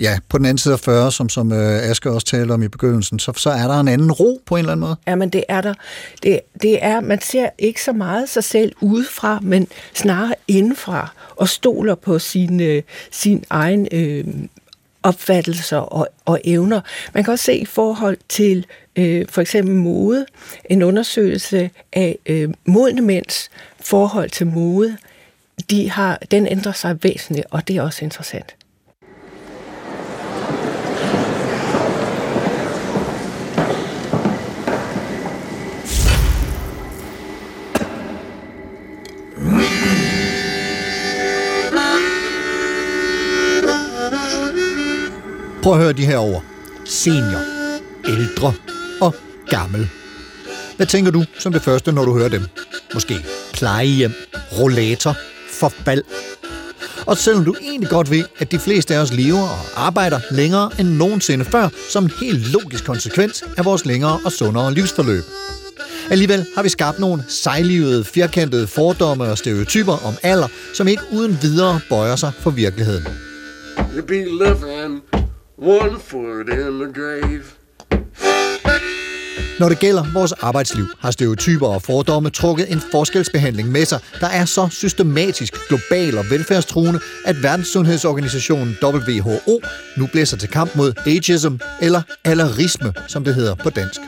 [0.00, 2.68] ja, på den anden side af 40, som, som øh, Aske også talte om i
[2.68, 4.96] begyndelsen, så, så er der en anden ro på en eller anden måde.
[5.06, 5.74] Ja, men det er der.
[6.22, 11.48] Det, det er, man ser ikke så meget sig selv udefra, men snarere indfra, og
[11.48, 14.24] stoler på sin, øh, sin egen øh,
[15.02, 16.80] opfattelser og, og evner.
[17.14, 20.26] Man kan også se i forhold til øh, for eksempel mode,
[20.70, 24.96] en undersøgelse af øh, modne mænds forhold til mode,
[25.70, 28.54] de har, den ændrer sig væsentligt, og det er også interessant.
[45.62, 46.44] Prøv at høre de her ord.
[46.84, 47.40] Senior,
[48.08, 48.52] ældre
[49.00, 49.14] og
[49.48, 49.88] gammel.
[50.76, 52.42] Hvad tænker du som det første, når du hører dem?
[52.94, 53.14] Måske
[53.52, 54.12] plejehjem,
[54.58, 55.16] rollator,
[55.50, 56.02] forfald.
[57.06, 60.70] Og selvom du egentlig godt ved, at de fleste af os lever og arbejder længere
[60.78, 65.24] end nogensinde før, som en helt logisk konsekvens af vores længere og sundere livsforløb.
[66.10, 71.38] Alligevel har vi skabt nogle sejlivede, firkantede fordomme og stereotyper om alder, som ikke uden
[71.42, 73.06] videre bøjer sig for virkeligheden.
[73.96, 75.02] You be living
[75.60, 77.42] one foot in the grave.
[79.58, 84.26] Når det gælder vores arbejdsliv, har stereotyper og fordomme trukket en forskelsbehandling med sig, der
[84.26, 89.60] er så systematisk, global og velfærdstruende, at Verdenssundhedsorganisationen WHO
[89.96, 94.00] nu blæser til kamp mod ageism, eller allerisme, som det hedder på dansk.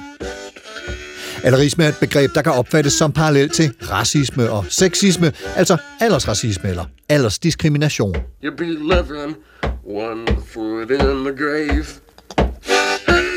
[1.45, 6.71] Allerisme er et begreb, der kan opfattes som parallel til racisme og sexisme, altså aldersracisme
[6.71, 8.17] eller aldersdiskrimination.
[8.45, 9.37] You be living
[9.85, 11.87] one foot in the grave.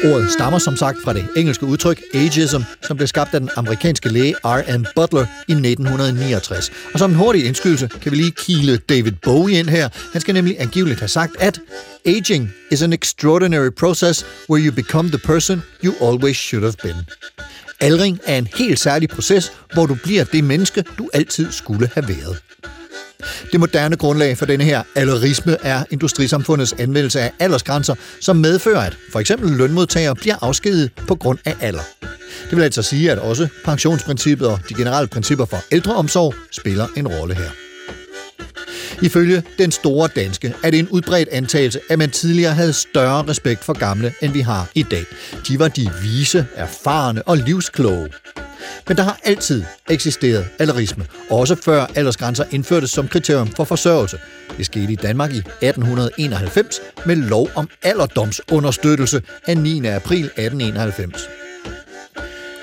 [0.05, 4.09] Ordet stammer som sagt fra det engelske udtryk ageism, som blev skabt af den amerikanske
[4.09, 4.85] læge R.N.
[4.95, 6.71] Butler i 1969.
[6.93, 9.89] Og som en hurtig indskydelse kan vi lige kile David Bowie ind her.
[10.11, 11.59] Han skal nemlig angiveligt have sagt, at
[12.05, 17.05] aging is an extraordinary process where you become the person you always should have been.
[17.79, 22.07] Aldring er en helt særlig proces, hvor du bliver det menneske, du altid skulle have
[22.07, 22.44] været.
[23.51, 28.97] Det moderne grundlag for denne her alderisme er industrisamfundets anvendelse af aldersgrænser, som medfører, at
[29.11, 31.83] for eksempel lønmodtagere bliver afskediget på grund af alder.
[32.49, 37.07] Det vil altså sige, at også pensionsprincippet og de generelle principper for ældreomsorg spiller en
[37.07, 37.49] rolle her.
[39.01, 43.63] Ifølge den store danske er det en udbredt antagelse, at man tidligere havde større respekt
[43.63, 45.05] for gamle, end vi har i dag.
[45.47, 48.09] De var de vise, erfarne og livskloge.
[48.87, 54.17] Men der har altid eksisteret alderisme, også før aldersgrænser indførtes som kriterium for forsørgelse.
[54.57, 59.87] Det skete i Danmark i 1891 med lov om alderdomsunderstøttelse af 9.
[59.87, 61.29] april 1891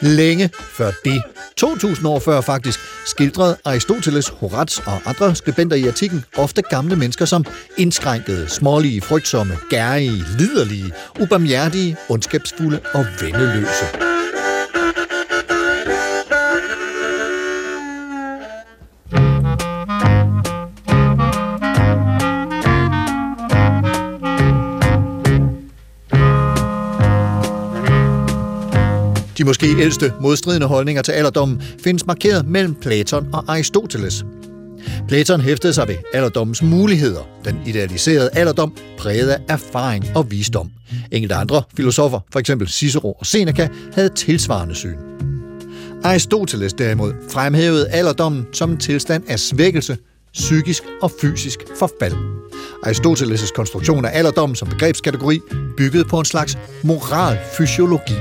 [0.02, 1.22] længe før det.
[1.56, 7.24] 2000 år før faktisk skildrede Aristoteles, Horaz og andre skribenter i artiklen ofte gamle mennesker
[7.24, 7.44] som
[7.78, 14.12] indskrænkede, smålige, frygtsomme, gærige, liderlige, ubarmhjertige, ondskabsfulde og vendeløse.
[29.38, 34.25] De måske ældste modstridende holdninger til alderdommen findes markeret mellem Platon og Aristoteles.
[35.09, 37.21] Platon hæftede sig ved alderdommens muligheder.
[37.45, 40.71] Den idealiserede alderdom præget af erfaring og visdom.
[41.11, 42.51] Enkelte andre filosofer, f.eks.
[42.66, 44.97] Cicero og Seneca, havde tilsvarende syn.
[46.05, 49.97] Aristoteles derimod fremhævede alderdommen som en tilstand af svækkelse,
[50.33, 52.14] psykisk og fysisk forfald.
[52.87, 55.40] Aristoteles' konstruktion af alderdommen som begrebskategori
[55.77, 58.14] byggede på en slags moralfysiologi.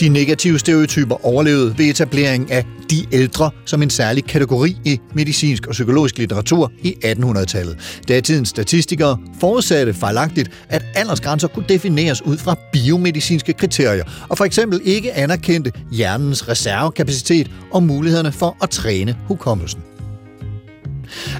[0.00, 5.66] De negative stereotyper overlevede ved etableringen af de ældre som en særlig kategori i medicinsk
[5.66, 8.00] og psykologisk litteratur i 1800-tallet.
[8.08, 14.80] Datidens statistikere forudsatte fejlagtigt, at aldersgrænser kunne defineres ud fra biomedicinske kriterier, og for eksempel
[14.84, 19.80] ikke anerkendte hjernens reservekapacitet og mulighederne for at træne hukommelsen.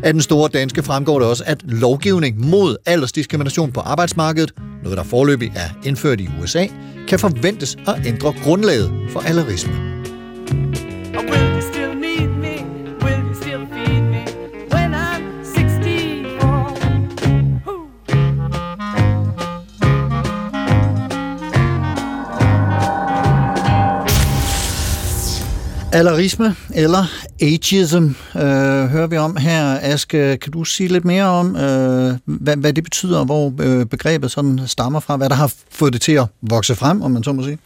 [0.02, 5.04] Af den store danske fremgår det også, at lovgivning mod aldersdiskrimination på arbejdsmarkedet, noget der
[5.04, 6.66] forløbig er indført i USA,
[7.08, 9.97] kan forventes at ændre grundlaget for alarisme.
[25.98, 27.04] Alarisme eller
[27.40, 28.04] ageism
[28.36, 28.42] øh,
[28.86, 29.78] hører vi om her.
[29.82, 34.30] Aske, kan du sige lidt mere om, øh, hvad, hvad det betyder, hvor øh, begrebet
[34.30, 37.32] sådan stammer fra, hvad der har fået det til at vokse frem, om man så
[37.32, 37.58] må sige?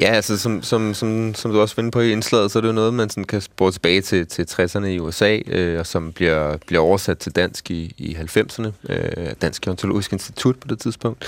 [0.00, 2.68] Ja, altså som, som, som, som du også finder på i indslaget, så er det
[2.68, 6.12] jo noget, man sådan kan spore tilbage til, til 60'erne i USA, øh, og som
[6.12, 11.24] bliver, bliver oversat til dansk i, i 90'erne, øh, Dansk Gerontologisk Institut på det tidspunkt,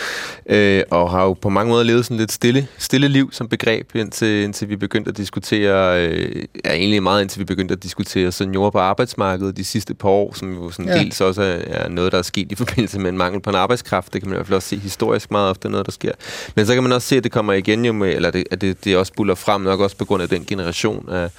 [0.47, 3.95] øh, og har jo på mange måder levet sådan lidt stille, stille liv som begreb,
[3.95, 8.33] indtil, indtil vi begyndte at diskutere, øh, ja egentlig meget indtil vi begyndte at diskutere
[8.33, 10.99] seniorer på arbejdsmarkedet de sidste par år, som jo sådan ja.
[10.99, 13.57] dels også er, er noget, der er sket i forbindelse med en mangel på en
[13.57, 14.13] arbejdskraft.
[14.13, 16.13] Det kan man i hvert fald også se historisk meget ofte noget, der sker.
[16.55, 18.60] Men så kan man også se, at det kommer igen jo med, eller det, at
[18.61, 21.31] det, det også buller frem nok også på grund af den generation af,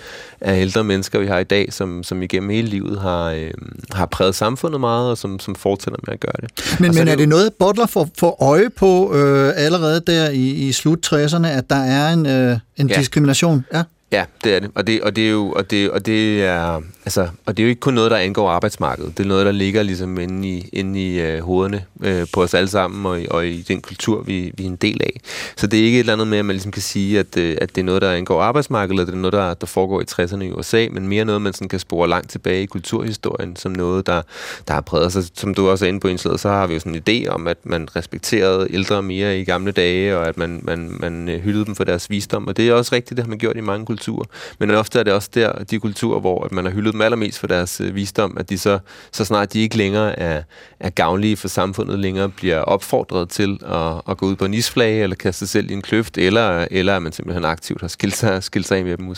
[0.41, 3.51] af ældre mennesker, vi har i dag, som, som igennem hele livet har, øh,
[3.93, 6.79] har præget samfundet meget, og som, som fortsætter med at gøre det.
[6.79, 10.49] Men, men er jo- det noget, Butler får, får øje på øh, allerede der i,
[10.49, 12.95] i slut 60'erne, at der er en, øh, en Ja.
[12.99, 13.65] diskrimination?
[13.73, 13.84] Ja.
[14.12, 14.71] Ja, det er det.
[14.76, 17.65] Og det, og det er jo og det, og det er altså og det er
[17.65, 19.17] jo ikke kun noget der angår arbejdsmarkedet.
[19.17, 22.54] Det er noget der ligger ligesom inde i inde i øh, hovederne øh, på os
[22.54, 25.19] alle sammen og, i- og i den kultur vi, vi er en del af.
[25.58, 27.58] Så det er ikke et eller andet med at man ligesom kan sige at øh,
[27.62, 30.06] at det er noget der angår arbejdsmarkedet eller det er noget der der foregår i
[30.12, 33.71] 60'erne i USA, men mere noget man sådan kan spore langt tilbage i kulturhistorien som
[33.71, 34.21] noget der
[34.67, 35.19] der har præget sig.
[35.19, 37.30] Altså, som du også er inde på indslaget, så har vi jo sådan en idé
[37.30, 41.39] om at man respekterede ældre mere i gamle dage og at man man man øh,
[41.41, 43.62] hyldede dem for deres visdom, og det er også rigtigt det har man gjort i
[43.62, 44.00] mange kulturer.
[44.59, 47.39] Men ofte er det også der, de kulturer, hvor at man har hyldet dem allermest
[47.39, 48.79] for deres øh, visdom, at de så,
[49.11, 50.43] så snart de ikke længere er,
[50.79, 55.03] er gavnlige for samfundet længere, bliver opfordret til at, at gå ud på en isflage,
[55.03, 58.17] eller kaste sig selv i en kløft, eller, eller at man simpelthen aktivt har skilt
[58.17, 59.15] sig, skilt sig af med dem.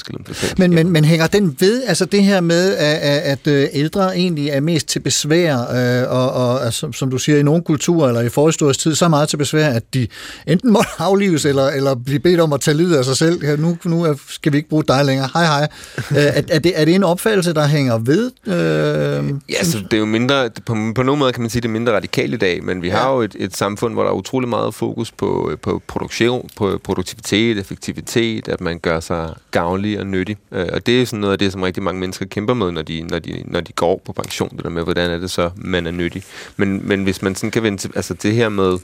[0.57, 4.17] Men, men, men hænger den ved, altså det her med, at, at, at øh, ældre
[4.17, 8.07] egentlig er mest til besvær, øh, og, og altså, som du siger, i nogle kulturer
[8.07, 10.07] eller i forhistorisk tid, så meget til besvær, at de
[10.47, 13.45] enten må aflives, eller, eller blive bedt om at tage livet af sig selv.
[13.45, 15.29] Ja, nu, nu skal vi ikke bruge dig længere.
[15.33, 15.67] Hej hej.
[16.11, 18.31] Øh, er, er, det, er det en opfattelse, der hænger ved?
[18.47, 21.67] Øh, Ja, så det er jo mindre, på, på nogen måde kan man sige, det
[21.67, 22.95] er mindre radikalt i dag, men vi ja.
[22.97, 26.79] har jo et, et samfund, hvor der er utrolig meget fokus på, på produktion, på
[26.83, 30.37] produktivitet, effektivitet, at man gør sig gavnlig og nyttig.
[30.51, 32.81] Øh, Og det er sådan noget af det, som rigtig mange mennesker kæmper med, når
[32.81, 35.49] de, når de, når de går på pension, det der med, hvordan er det så,
[35.55, 36.23] man er nyttig.
[36.57, 38.77] Men, men hvis man sådan kan vende til, altså det her med,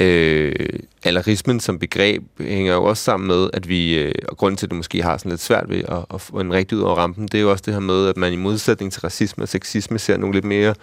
[0.00, 0.52] øh,
[1.04, 4.70] alarismen som begreb hænger jo også sammen med, at vi, øh, og grunden til, at
[4.70, 7.28] det måske har sådan lidt svært ved at, at få en rigtig ud over rampen,
[7.28, 9.98] det er jo også det her med, at man i modsætning til racisme og sexisme
[9.98, 10.74] ser nogle lidt mere,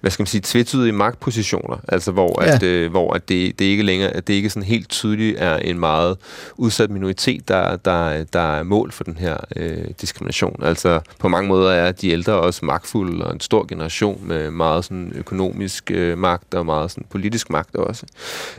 [0.00, 2.54] hvad skal man sige, tvetydige magtpositioner, altså hvor, Ja.
[2.54, 5.56] at, øh, hvor at det, det ikke længere, at det ikke sådan helt tydeligt er
[5.56, 6.16] en meget
[6.56, 10.60] udsat minoritet, der, der, der er mål for den her øh, diskrimination.
[10.62, 14.84] Altså på mange måder er de ældre også magtfulde, og en stor generation med meget
[14.84, 18.06] sådan økonomisk øh, magt og meget sådan politisk magt også.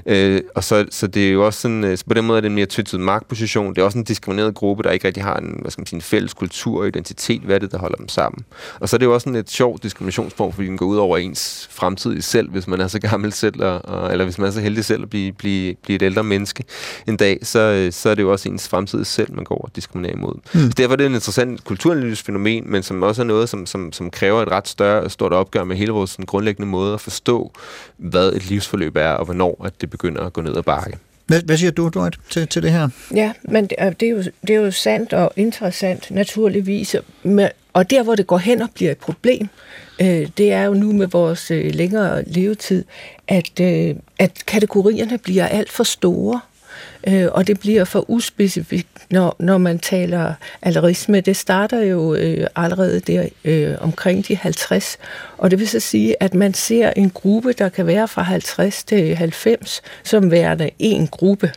[0.05, 2.41] Øh, og så, så det er jo også sådan, øh, så på den måde er
[2.41, 3.69] det en mere tvetydig magtposition.
[3.75, 5.97] Det er også en diskrimineret gruppe, der ikke rigtig har en, hvad skal man sige,
[5.97, 7.41] en fælles kultur og identitet.
[7.41, 8.45] Hvad er det, der holder dem sammen?
[8.79, 11.17] Og så er det jo også sådan et sjovt diskriminationsform, fordi den går ud over
[11.17, 14.51] ens fremtidige selv, hvis man er så gammel selv, og, og, eller hvis man er
[14.51, 16.63] så heldig selv at blive, blive, blive et ældre menneske
[17.07, 19.69] en dag, så, øh, så er det jo også ens fremtidige selv, man går og
[19.75, 20.33] diskriminerer imod.
[20.53, 20.59] Mm.
[20.59, 23.91] Så derfor er det en interessant kulturanalytisk fænomen, men som også er noget, som, som,
[23.91, 27.51] som kræver et ret større, stort opgør med hele vores sådan, grundlæggende måde at forstå,
[27.97, 30.97] hvad et livsforløb er, og hvornår at det begynder at gå ned ad bakke.
[31.27, 32.89] Hvad, hvad siger du, Dorit, til, til det her?
[33.13, 36.95] Ja, men det er, det, er jo, det er jo sandt og interessant, naturligvis.
[37.23, 39.47] Men, og der, hvor det går hen og bliver et problem,
[40.01, 42.85] øh, det er jo nu med vores øh, længere levetid,
[43.27, 46.39] at, øh, at kategorierne bliver alt for store.
[47.07, 51.21] Øh, og det bliver for uspecifikt, når, når man taler alderisme.
[51.21, 54.97] Det starter jo øh, allerede der øh, omkring de 50,
[55.37, 58.83] og det vil så sige, at man ser en gruppe, der kan være fra 50
[58.83, 61.51] til 90, som værende en gruppe.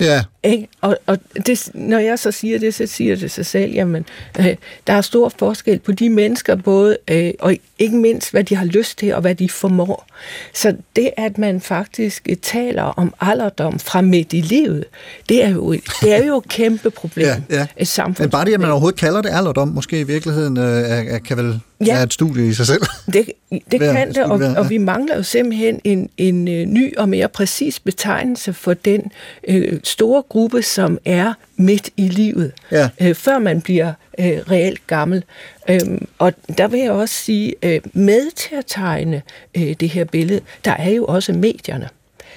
[0.00, 0.68] Ja, Ikke?
[0.80, 4.04] Og, og det, når jeg så siger det, så siger det sig selv, jamen,
[4.40, 8.56] øh, der er stor forskel på de mennesker, både, øh, og ikke mindst, hvad de
[8.56, 10.06] har lyst til, og hvad de formår.
[10.54, 14.84] Så det, at man faktisk øh, taler om alderdom fra midt i livet,
[15.28, 17.26] det er jo, et- det er jo et kæmpe problem.
[17.50, 17.66] Ja, ja.
[17.76, 21.36] Et men bare det, at man overhovedet kalder det alderdom, måske i virkeligheden øh, kan
[21.36, 21.94] vel Ja.
[21.94, 22.82] være et studie i sig selv.
[23.12, 24.58] Det, det Hver- kan det, og, være, ja.
[24.58, 29.12] og vi mangler jo simpelthen en, en øh, ny og mere præcis betegnelse for den
[29.48, 32.88] øh, store gruppe, som er midt i livet, Ja.
[33.00, 35.24] øh, før man bliver øh, reelt gammel.
[35.70, 39.22] Øhm, og der vil jeg også sige, øh, med til at tegne
[39.54, 41.88] øh, det her billede, der er jo også medierne.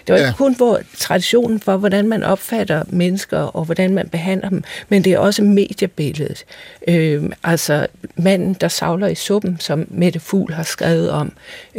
[0.08, 0.28] Det var Ja.
[0.28, 5.04] ikke kun hvor traditionen for, hvordan man opfatter mennesker og hvordan man behandler dem, men
[5.04, 6.44] det er også mediebilledet.
[6.88, 7.88] Øhm, altså
[8.18, 11.32] manden, der savler i suppen, som Mette Fugl har skrevet om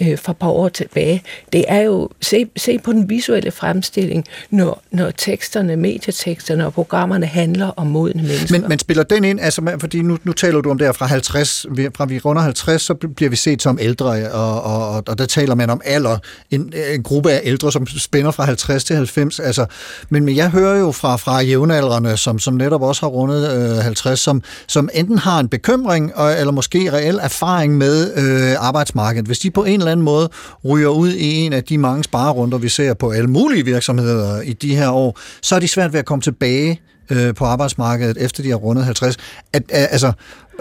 [0.02, 1.22] øh, for et par år tilbage.
[1.52, 7.26] Det er jo, se, se på den visuelle fremstilling, når, når teksterne, medieteksterne og programmerne
[7.26, 8.58] handler om modne mennesker.
[8.58, 11.66] Men, men spiller den ind, altså, fordi nu, nu taler du om der fra 50,
[11.70, 15.18] vi- fra vi runder 50, så bliver vi set som ældre, og, og, og, og
[15.18, 16.18] der taler man om alder,
[16.50, 19.66] en, en gruppe af ældre, som spænder fra 50 til 90, altså,
[20.10, 23.76] men, men jeg hører jo fra, fra jævnaldrende, som, som netop også har rundet øh,
[23.76, 29.26] 50, som, som enten har en bekymring, og, eller måske reel erfaring med øh, arbejdsmarkedet.
[29.26, 30.28] Hvis de på en eller anden måde
[30.64, 34.52] ryger ud i en af de mange sparerunder, vi ser på alle mulige virksomheder i
[34.52, 38.42] de her år, så er de svært ved at komme tilbage øh, på arbejdsmarkedet, efter
[38.42, 39.16] de har rundet 50.
[39.52, 40.12] At, at, altså,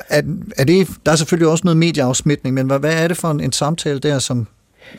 [0.10, 0.26] at,
[0.58, 3.40] er det, der er selvfølgelig også noget medieafsmitning, men hvad, hvad er det for en,
[3.40, 4.48] en samtale der, som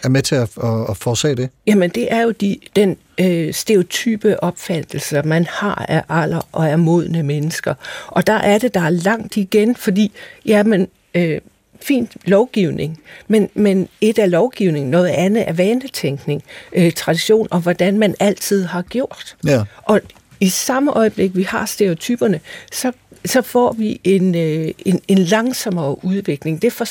[0.04, 1.48] er med til at, at, at forårsage det?
[1.66, 6.78] Jamen, det er jo de, den øh, stereotype opfattelse, man har af alder og af
[6.78, 7.74] modne mennesker.
[8.06, 10.12] Og der er det, der er langt igen, fordi,
[10.46, 11.40] jamen, øh,
[11.82, 17.98] fint lovgivning, men, men et er lovgivning, noget andet er vanetænkning, øh, tradition og hvordan
[17.98, 19.36] man altid har gjort.
[19.46, 19.62] Ja.
[19.82, 20.00] Og
[20.40, 22.40] i samme øjeblik, vi har stereotyperne,
[22.72, 22.92] så,
[23.24, 26.62] så får vi en, øh, en, en langsommere udvikling.
[26.62, 26.86] Det, for,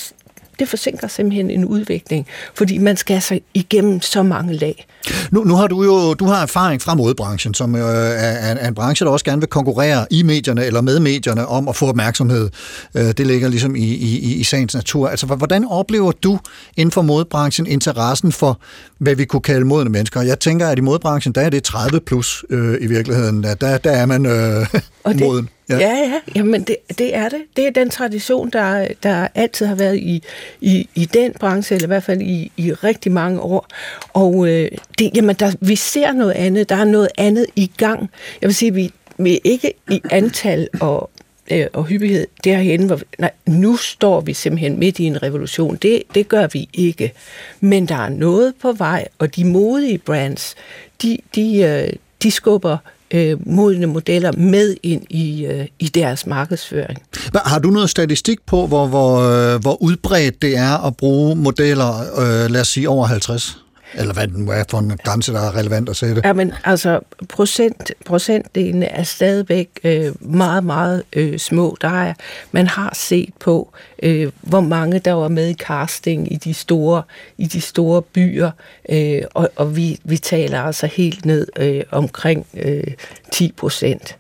[0.60, 4.86] det forsinker simpelthen en udvikling, fordi man skal altså igennem så mange lag.
[5.32, 8.76] Nu, nu har du jo du har erfaring fra modebranchen, som øh, er, er en
[8.76, 12.50] branche, der også gerne vil konkurrere i medierne eller med medierne om at få opmærksomhed.
[12.96, 15.08] Øh, det ligger ligesom i, i, i- i sagens natur.
[15.08, 16.40] Altså, hvordan oplever du
[16.78, 18.60] inden for modebranchen interessen for,
[18.98, 20.22] hvad vi kunne kalde modne mennesker?
[20.22, 23.44] Jeg tænker, at i modebranchen, der er det 30 plus øh, i virkeligheden.
[23.44, 24.66] Der, der, der er man øh,
[25.04, 25.50] Og det, moden.
[25.70, 27.42] Ja, ja, ja jamen det, det er det.
[27.56, 30.24] Det er den tradition, der, der altid har været i,
[30.62, 33.68] i, i den branche, eller i hvert fald i, i rigtig mange år.
[34.14, 36.70] Og øh, det, jamen der, vi ser noget andet.
[36.70, 38.10] Der er noget andet i gang.
[38.42, 41.10] Jeg vil sige, vi, vi er ikke i antal og,
[41.52, 45.76] øh, og hyppighed derhen, hvor vi, nej, nu står vi simpelthen midt i en revolution.
[45.76, 47.14] Det, det gør vi ikke.
[47.60, 50.56] Men der er noget på vej, og de modige brands,
[51.02, 52.78] de, de, øh, de skubber
[53.12, 56.98] øh, modne modeller med ind i, øh, i deres markedsføring.
[57.18, 61.36] Hva- Har du noget statistik på, hvor, hvor, øh, hvor udbredt det er at bruge
[61.36, 63.58] modeller, øh, lad os sige, over 50?
[63.98, 66.22] Eller hvad den nu er for en grænse, der er relevant at sætte.
[66.26, 71.78] Ja, men altså, procent, procentdelene er stadigvæk øh, meget, meget øh, små.
[71.82, 72.14] Der er,
[72.52, 77.04] man har set på, øh, hvor mange der var med i casting i de store,
[77.38, 78.52] i de store byer,
[78.90, 82.84] øh, og, og vi, vi taler altså helt ned øh, omkring øh,
[83.32, 84.18] 10 procent.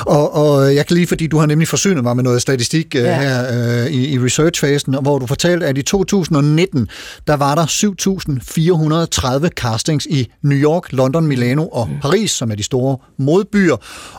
[0.00, 3.00] Og, og jeg kan lige, fordi du har nemlig forsynet mig med noget statistik ja.
[3.00, 3.20] Ja.
[3.20, 6.88] her øh, i, i researchfasen, og hvor du fortalte, at i 2019,
[7.26, 7.66] der var der
[9.42, 13.76] 7.430 castings i New York, London, Milano og Paris, som er de store modbyer.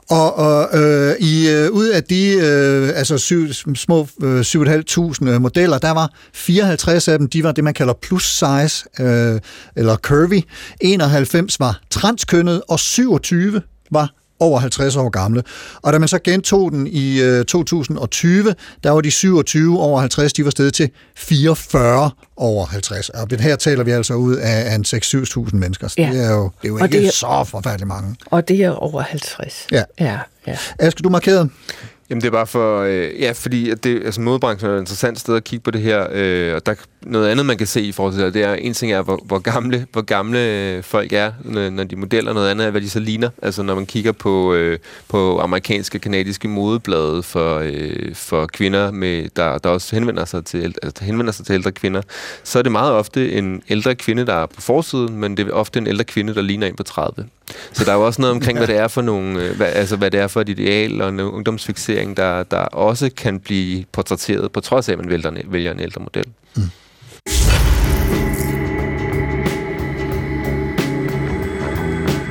[0.10, 5.78] Og, og øh, i, øh, ud af de øh, altså syv, små øh, 7.500 modeller,
[5.78, 9.40] der var 54 af dem, de var det, man kalder plus size, øh,
[9.76, 10.42] eller curvy.
[10.82, 15.44] 91 var transkønnet, og 27 var over 50 år gamle.
[15.82, 20.34] Og da man så gentog den i øh, 2020, der var de 27 over 50,
[20.34, 23.10] de var steget til 44 over 50.
[23.10, 25.88] Og her taler vi altså ud af, af en 6-7.000 mennesker.
[25.88, 26.10] Så Ja.
[26.14, 28.16] det er jo, det er jo Og ikke det er- så forfærdeligt mange.
[28.26, 29.68] Og det er over 50.
[29.72, 29.84] Ja.
[30.00, 30.58] Ja, ja.
[30.80, 31.50] Aske, du markerede?
[32.10, 35.20] Jamen det er bare for, øh, ja, fordi at det, altså modebranchen er et interessant
[35.20, 37.92] sted at kigge på det her, øh, og der noget andet, man kan se i
[37.92, 41.14] forhold til det, det er, en ting er, hvor, hvor gamle, hvor gamle øh, folk
[41.14, 41.32] er,
[41.70, 43.30] når, de modeller, noget andet er, hvad de så ligner.
[43.42, 49.30] Altså når man kigger på, øh, på amerikanske, kanadiske modeblade for, øh, for kvinder, med,
[49.36, 52.02] der, der også henvender sig, til, altså, altså, henvender sig til ældre kvinder,
[52.44, 55.52] så er det meget ofte en ældre kvinde, der er på forsiden, men det er
[55.52, 57.26] ofte en ældre kvinde, der ligner en på 30.
[57.74, 59.96] Så der er jo også noget omkring, hvad det er for nogle, øh, hvad, altså
[59.96, 64.52] hvad det er for et ideal og en ungdomsfixering, der, der også kan blive portrætteret,
[64.52, 66.26] på trods af, at man vælger, en- vælger en ældre model.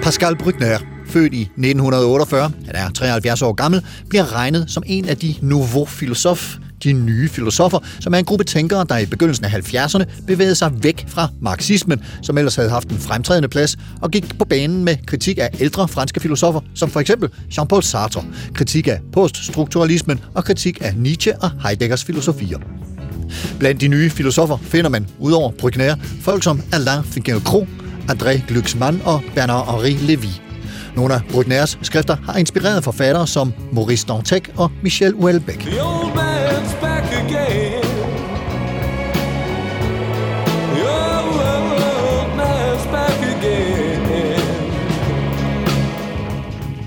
[0.02, 5.16] Pascal Brückner, født i 1948, han er 73 år gammel, bliver regnet som en af
[5.16, 9.50] de nouveaux philosophes, de nye filosofer, som er en gruppe tænkere, der i begyndelsen af
[9.50, 14.38] 70'erne bevægede sig væk fra marxismen, som ellers havde haft en fremtrædende plads, og gik
[14.38, 19.00] på banen med kritik af ældre franske filosofer, som for eksempel Jean-Paul Sartre, kritik af
[19.12, 22.58] poststrukturalismen og kritik af Nietzsche og Heideggers filosofier.
[23.58, 27.68] Blandt de nye filosofer finder man, udover Brückner, folk som Alain Finkielkraut,
[28.10, 30.40] André Glucksmann og Bernard-Henri Lévy.
[30.96, 35.66] Nogle af Brückners skrifter har inspireret forfattere som Maurice Dantec og Michel Houellebecq.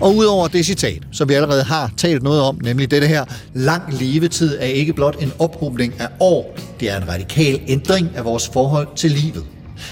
[0.02, 3.94] Og udover det citat, som vi allerede har talt noget om, nemlig dette her, lang
[3.94, 8.50] levetid er ikke blot en ophobning af år, det er en radikal ændring af vores
[8.54, 9.44] forhold til livet.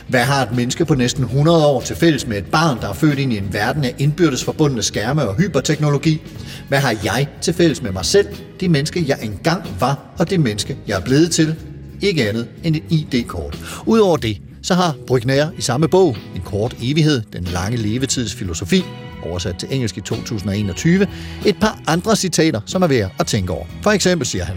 [0.07, 2.93] Hvad har et menneske på næsten 100 år til fælles med et barn, der er
[2.93, 6.21] født ind i en verden af indbyrdes forbundne skærme og hyperteknologi?
[6.67, 8.27] Hvad har jeg til fælles med mig selv,
[8.59, 11.55] det menneske jeg engang var, og det menneske jeg er blevet til?
[12.01, 13.57] Ikke andet end et ID-kort.
[13.85, 18.83] Udover det, så har Brygner i samme bog, En kort evighed, den lange levetids filosofi,
[19.29, 21.07] oversat til engelsk i 2021,
[21.45, 23.65] et par andre citater, som er værd at tænke over.
[23.81, 24.55] For eksempel siger han,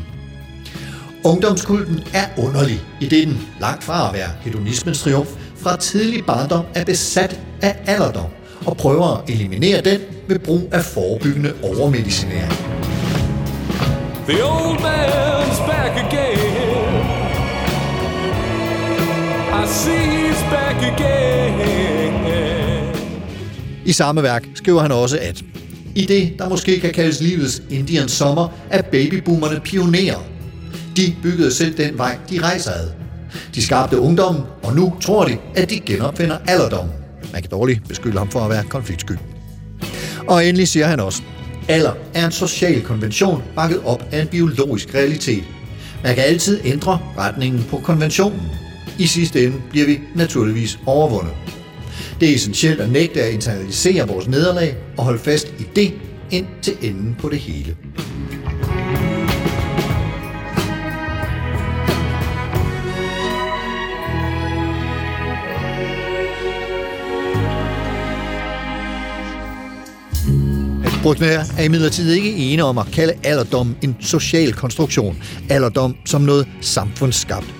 [1.24, 6.64] Ungdomskulten er underlig, i det den, langt fra at være hedonismens triumf, fra tidlig barndom
[6.74, 8.30] er besat af alderdom,
[8.66, 12.52] og prøver at eliminere den ved brug af forebyggende overmedicinering.
[14.28, 17.20] The old man's back again.
[19.62, 21.79] I see he's back again.
[23.84, 25.42] I samme værk skriver han også, at
[25.94, 30.18] i det, der måske kan kaldes livets Indian sommer, er babyboomerne pionerer.
[30.96, 32.88] De byggede selv den vej, de rejser ad.
[33.54, 36.94] De skabte ungdommen, og nu tror de, at de genopfinder alderdommen.
[37.32, 39.12] Man kan dårligt beskylde ham for at være konfliktsky.
[40.28, 41.22] Og endelig siger han også,
[41.68, 45.44] alder er en social konvention bakket op af en biologisk realitet.
[46.02, 48.40] Man kan altid ændre retningen på konventionen.
[48.98, 51.32] I sidste ende bliver vi naturligvis overvundet.
[52.20, 55.92] Det er essentielt at nægte at internalisere vores nederlag og holde fast i det
[56.30, 57.76] ind til enden på det hele.
[71.02, 75.22] Bruckner er imidlertid ikke ene om at kalde alderdom en social konstruktion.
[75.50, 77.59] Alderdom som noget samfundsskabt.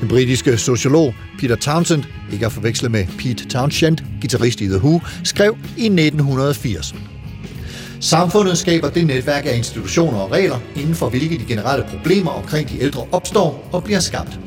[0.00, 5.00] Den britiske sociolog Peter Townsend, ikke at forveksle med Pete Townshend, guitarist i The Who,
[5.24, 6.94] skrev i 1980.
[8.00, 12.68] Samfundet skaber det netværk af institutioner og regler, inden for hvilke de generelle problemer omkring
[12.70, 14.40] de ældre opstår og bliver skabt.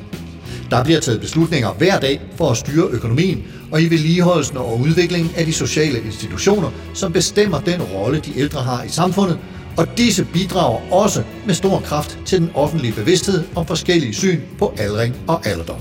[0.70, 5.32] Der bliver taget beslutninger hver dag for at styre økonomien og i vedligeholdelsen og udviklingen
[5.38, 9.40] af de sociale institutioner, som bestemmer den rolle, de ældre har i samfundet,
[9.78, 14.74] og disse bidrager også med stor kraft til den offentlige bevidsthed om forskellige syn på
[14.78, 15.80] aldring og alderdom.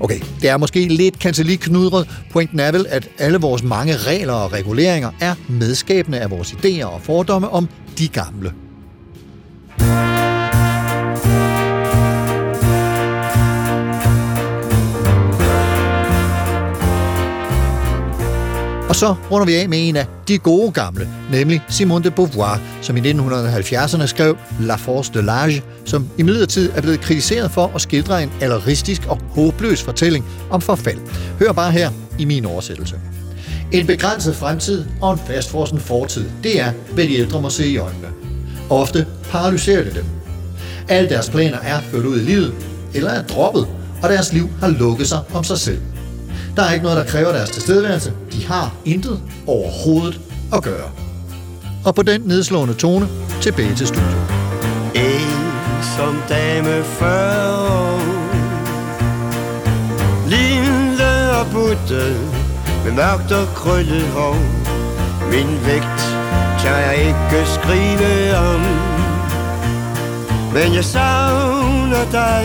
[0.00, 2.08] Okay, det er måske lidt kanceliknudret.
[2.32, 6.84] Pointen er vel, at alle vores mange regler og reguleringer er medskabende af vores idéer
[6.84, 8.52] og fordomme om de gamle.
[18.98, 22.96] Så runder vi af med en af de gode gamle, nemlig Simone de Beauvoir, som
[22.96, 27.80] i 1970'erne skrev La Force de l'Age, som i midlertid er blevet kritiseret for at
[27.80, 30.98] skildre en alleristisk og håbløs fortælling om forfald.
[31.38, 33.00] Hør bare her i min oversættelse.
[33.72, 37.76] En begrænset fremtid og en fastfrossen fortid, det er, hvad de ældre må se i
[37.76, 38.08] øjnene.
[38.70, 40.04] Ofte paralyserer det dem.
[40.88, 42.54] Alle deres planer er ført ud i livet,
[42.94, 43.66] eller er droppet,
[44.02, 45.80] og deres liv har lukket sig om sig selv.
[46.58, 48.12] Der er ikke noget, der kræver deres tilstedeværelse.
[48.32, 50.20] De har intet overhovedet
[50.52, 50.90] at gøre.
[51.84, 53.08] Og på den nedslående tone,
[53.40, 54.16] tilbage til studiet.
[54.94, 55.52] En
[55.96, 57.98] som dame før
[60.26, 62.16] Lille og butte
[62.84, 64.36] Med mørkt og krøllet hår
[65.30, 66.00] Min vægt
[66.60, 68.60] kan jeg ikke skrive om
[70.52, 72.44] Men jeg savner dig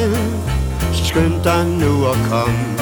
[0.93, 2.72] Så skynd dig nu at komme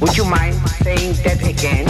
[0.00, 0.54] Would you mind
[0.84, 1.88] saying that again?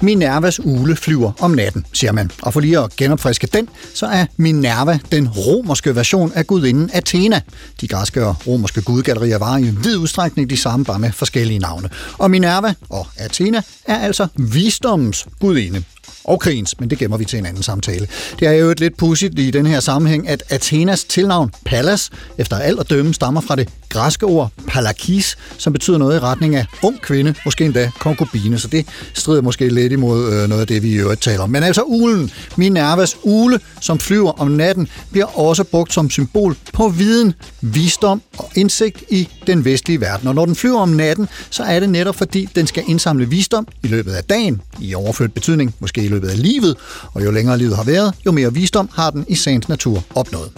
[0.00, 2.30] Minervas ule flyver om natten, siger man.
[2.42, 7.40] Og for lige at genopfriske den, så er Minerva den romerske version af gudinden Athena.
[7.80, 11.88] De græske og romerske gudgallerier var i vid udstrækning de samme, bare med forskellige navne.
[12.18, 15.82] Og Minerva og Athena er altså visdommens gudinde
[16.26, 18.08] og krigens, men det gemmer vi til en anden samtale.
[18.40, 22.56] Det er jo et lidt pudsigt i den her sammenhæng, at Athenas tilnavn Pallas, efter
[22.58, 26.66] alt at dømme, stammer fra det græske ord palakis, som betyder noget i retning af
[26.82, 30.82] ung kvinde, måske endda konkubine, så det strider måske lidt imod øh, noget af det,
[30.82, 31.50] vi i øvrigt taler om.
[31.50, 36.88] Men altså ulen, Minervas ule, som flyver om natten, bliver også brugt som symbol på
[36.88, 40.28] viden, visdom og indsigt i den vestlige verden.
[40.28, 43.68] Og når den flyver om natten, så er det netop fordi, den skal indsamle visdom
[43.82, 46.76] i løbet af dagen, i overført betydning, måske i løbet af livet,
[47.14, 50.50] og jo længere livet har været, jo mere visdom har den i sagens natur opnået.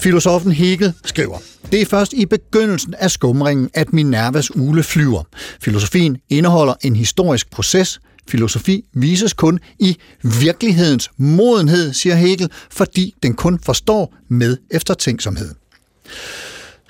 [0.00, 1.38] Filosofen Hegel skriver,
[1.72, 5.22] det er først i begyndelsen af skumringen, at Minervas ule flyver.
[5.60, 8.00] Filosofien indeholder en historisk proces.
[8.28, 15.54] Filosofi vises kun i virkelighedens modenhed, siger Hegel, fordi den kun forstår med eftertænksomhed.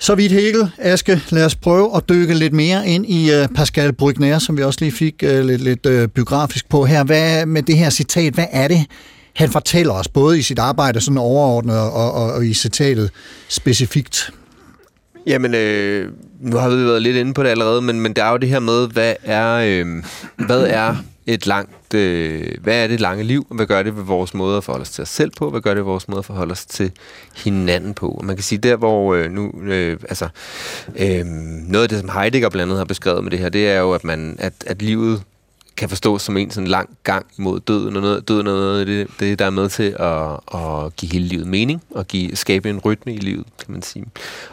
[0.01, 3.93] Så vidt Hegel, Aske, lad os prøve at dykke lidt mere ind i uh, Pascal
[3.93, 7.03] Brugner, som vi også lige fik uh, lidt, lidt uh, biografisk på her.
[7.03, 8.85] Hvad med det her citat, hvad er det,
[9.35, 13.09] han fortæller os, både i sit arbejde sådan overordnet og, og, og i citatet
[13.49, 14.31] specifikt?
[15.27, 18.31] Jamen, øh, nu har vi været lidt inde på det allerede, men, men der er
[18.31, 20.03] jo det her med, hvad er, øh,
[20.45, 20.95] hvad er
[21.33, 24.57] et langt, øh, hvad er det lange liv, og hvad gør det ved vores måde
[24.57, 26.51] at forholde os til os selv på, hvad gør det ved vores måde at forholde
[26.51, 26.91] os til
[27.35, 28.07] hinanden på.
[28.07, 30.27] Og man kan sige, der hvor øh, nu, øh, altså,
[30.95, 33.79] øh, noget af det, som Heidegger blandt andet har beskrevet med det her, det er
[33.79, 35.23] jo, at, man, at, at livet
[35.77, 38.85] kan forstås som en sådan lang gang mod døden, og noget, døden er noget af
[38.85, 42.69] det, det, der er med til at, at give hele livet mening, og give, skabe
[42.69, 44.05] en rytme i livet, kan man sige.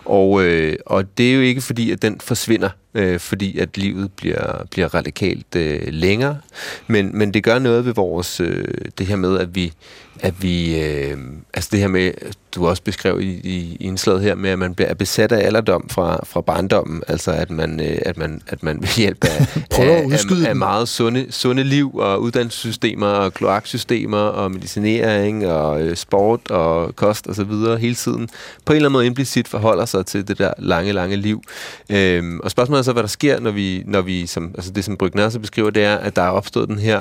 [0.04, 4.12] Og, øh, og det er jo ikke fordi, at den forsvinder, øh, fordi at livet
[4.12, 6.38] bliver, bliver radikalt øh, længere,
[6.86, 8.64] men, men det gør noget ved vores, øh,
[8.98, 9.72] det her med, at vi,
[10.20, 11.18] at vi, øh,
[11.54, 12.12] altså det her med,
[12.54, 15.88] du også beskrev i, i, i indslaget her med, at man bliver besat af alderdom
[15.88, 19.28] fra, fra barndommen, altså at man, øh, at man, at man ved hjælp af,
[19.78, 20.04] af,
[20.42, 26.50] af, af meget sunde, sunde liv og uddannelsessystemer og kloaksystemer og medicinering og øh, sport
[26.50, 28.28] og kost og så videre hele tiden.
[28.64, 31.42] På en eller anden måde implicit forholder sig til det der lange, lange liv.
[31.90, 34.96] Øhm, og spørgsmålet så, hvad der sker, når vi, når vi som, altså det som
[34.96, 37.00] Brygner så beskriver, det er, at der er opstået den her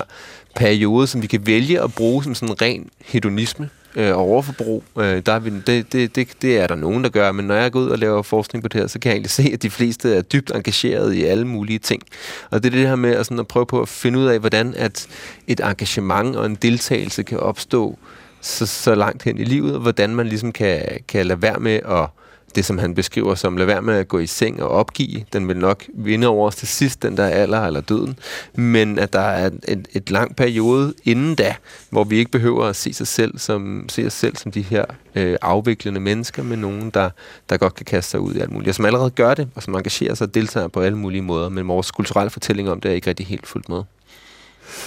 [0.56, 4.84] periode, som vi kan vælge at bruge som sådan ren hedonisme øh, og overforbrug.
[4.98, 7.54] Øh, der er vi, det, det, det, det er der nogen, der gør, men når
[7.54, 9.62] jeg går ud og laver forskning på det her, så kan jeg egentlig se, at
[9.62, 12.02] de fleste er dybt engageret i alle mulige ting.
[12.50, 14.38] Og det er det her med at, sådan at prøve på at finde ud af,
[14.38, 15.06] hvordan at
[15.46, 17.98] et engagement og en deltagelse kan opstå
[18.40, 21.80] så, så langt hen i livet, og hvordan man ligesom kan, kan lade være med
[21.88, 22.06] at
[22.54, 25.24] det, som han beskriver som, lad være med at gå i seng og opgive.
[25.32, 28.18] Den vil nok vinde over os til sidst, den der alder eller døden.
[28.54, 31.54] Men at der er et, et lang periode inden da,
[31.90, 34.84] hvor vi ikke behøver at se, sig selv som, se os selv som de her
[35.14, 37.10] øh, afviklende mennesker, men nogen, der,
[37.48, 38.68] der godt kan kaste sig ud i alt muligt.
[38.68, 41.48] Og som allerede gør det, og som engagerer sig og deltager på alle mulige måder.
[41.48, 43.82] Men vores kulturelle fortælling om det er ikke rigtig helt fuldt med.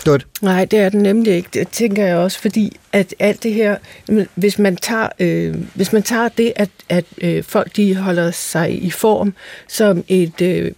[0.06, 0.28] Dut.
[0.42, 1.50] Nej, det er den nemlig ikke.
[1.54, 3.76] Det tænker jeg også, fordi at alt det her,
[4.36, 8.84] hvis man tager, øh, hvis man tager det, at, at øh, folk de holder sig
[8.84, 9.34] i form
[9.68, 10.72] som et, øh,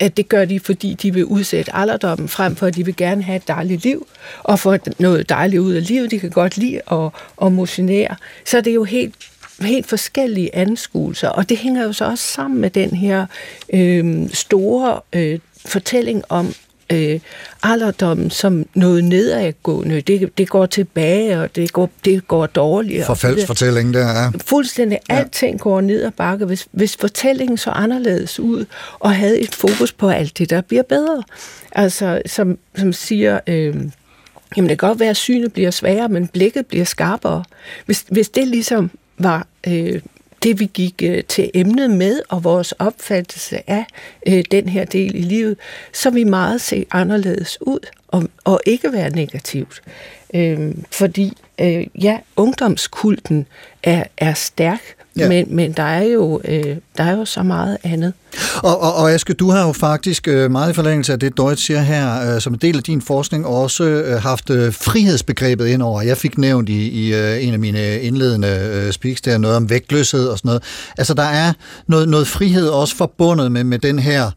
[0.00, 3.22] at det gør de, fordi de vil udsætte alderdommen, frem for at de vil gerne
[3.22, 4.06] have et dejligt liv,
[4.42, 6.10] og få noget dejligt ud af livet.
[6.10, 7.10] De kan godt lide at,
[7.42, 8.16] at motionere.
[8.44, 9.14] Så er det jo helt
[9.60, 13.26] helt forskellige anskuelser, og det hænger jo så også sammen med den her
[13.72, 16.54] øh, store øh, fortælling om
[16.92, 17.20] øh,
[17.62, 20.00] alderdommen som noget nedadgående.
[20.00, 23.06] Det, det går tilbage, og det går, det går dårligere.
[23.06, 24.30] Forfaldsfortællingen der, ja.
[24.46, 24.98] Fuldstændig.
[25.10, 25.14] Ja.
[25.14, 26.44] Alting går ned ad bakke.
[26.44, 28.64] Hvis, hvis fortællingen så anderledes ud,
[28.98, 31.22] og havde et fokus på alt det, der bliver bedre.
[31.72, 33.40] Altså, som, som siger...
[33.46, 33.74] Øh,
[34.56, 37.44] Jamen det kan godt være, at synet bliver sværere, men blikket bliver skarpere.
[37.86, 40.00] Hvis, hvis det ligesom var øh,
[40.42, 43.84] det, vi gik øh, til emnet med, og vores opfattelse af
[44.26, 45.56] øh, den her del i livet,
[45.92, 49.82] så vi meget se anderledes ud, og, og ikke være negativt.
[50.34, 53.46] Øh, fordi, øh, ja, ungdomskulten
[53.82, 54.80] er, er stærk,
[55.18, 55.28] Ja.
[55.28, 58.12] Men, men der, er jo, øh, der er jo så meget andet.
[58.62, 61.66] Og, og, og Aske, du har jo faktisk øh, meget i forlængelse af det, Deutsch
[61.66, 65.82] siger her, øh, som en del af din forskning også øh, haft øh, frihedsbegrebet ind
[65.82, 66.02] over.
[66.02, 69.70] Jeg fik nævnt i, i øh, en af mine indledende øh, speaks der noget om
[69.70, 70.62] vægtløshed og sådan noget.
[70.98, 71.52] Altså der er
[71.86, 74.30] noget, noget frihed også forbundet med, med den her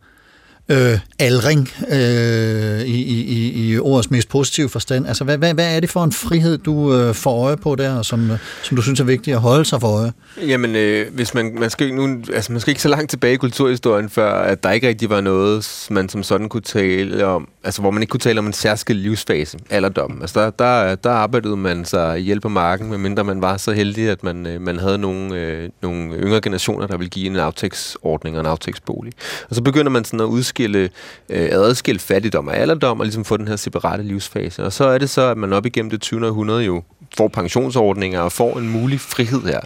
[0.70, 5.08] øh, aldring øh, i, i, i ordets mest positive forstand.
[5.08, 8.02] Altså, hvad, hvad, hvad er det for en frihed, du øh, får øje på der,
[8.02, 10.12] som, øh, som du synes er vigtigt at holde sig for øje?
[10.48, 13.38] Jamen, øh, hvis man, man, skal, nu, altså, man skal ikke så langt tilbage i
[13.38, 17.82] kulturhistorien, før at der ikke rigtig var noget, man som sådan kunne tale om, altså
[17.82, 20.22] hvor man ikke kunne tale om en særskilt livsfase, alderdommen.
[20.22, 24.10] Altså der, der, der arbejdede man sig ihjel på marken, medmindre man var så heldig,
[24.10, 28.36] at man, øh, man havde nogle, øh, nogle yngre generationer, der ville give en aftægtsordning
[28.36, 29.14] og en aftægtsbolig.
[29.50, 30.90] Og så begynder man sådan at udskille,
[31.30, 34.64] øh, adskille fattigdom og alderdom, og ligesom få den her separate livsfase.
[34.64, 36.28] Og så er det så, at man op igennem det 20.
[36.28, 36.84] århundrede jo
[37.18, 39.60] får pensionsordninger og får en mulig frihed her.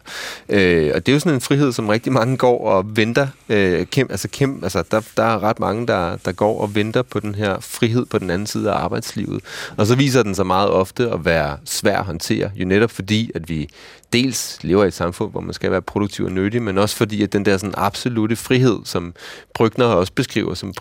[0.50, 3.28] Øh, og det er jo sådan en frihed, som rigtig mange går og venter.
[3.50, 7.02] Øh, kæm, altså, kæm, altså der, der er ret mange, der, der går og venter
[7.02, 9.44] på den her frihed på den anden side af arbejdslivet.
[9.78, 13.32] Og så viser den sig meget ofte at være svær at håndtere, jo netop fordi,
[13.36, 13.70] at vi
[14.14, 17.24] dels lever i et samfund, hvor man skal være produktiv og nyttig, men også fordi,
[17.24, 19.14] at den der sådan absolute frihed, som
[19.54, 20.74] Brygner også beskriver som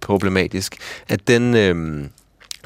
[0.00, 0.76] problematisk,
[1.08, 1.56] at den...
[1.56, 2.04] Øh,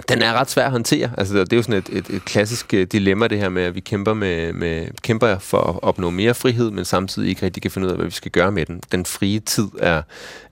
[0.09, 1.11] den er ret svær at håndtere.
[1.19, 3.75] Altså, det er jo sådan et, et, et klassisk øh, dilemma, det her med, at
[3.75, 7.71] vi kæmper, med, med, kæmper for at opnå mere frihed, men samtidig ikke rigtig kan
[7.71, 8.83] finde ud af, hvad vi skal gøre med den.
[8.93, 10.03] Den frie tid er,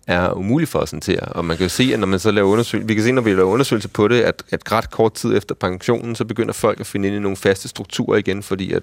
[0.07, 1.21] er umuligt for os at håndtere.
[1.21, 3.23] Og man kan jo se, at når man så laver undersøgelser, vi kan se, når
[3.23, 6.81] vi laver undersøgelser på det, at, at ret kort tid efter pensionen, så begynder folk
[6.81, 8.83] at finde ind i nogle faste strukturer igen, fordi at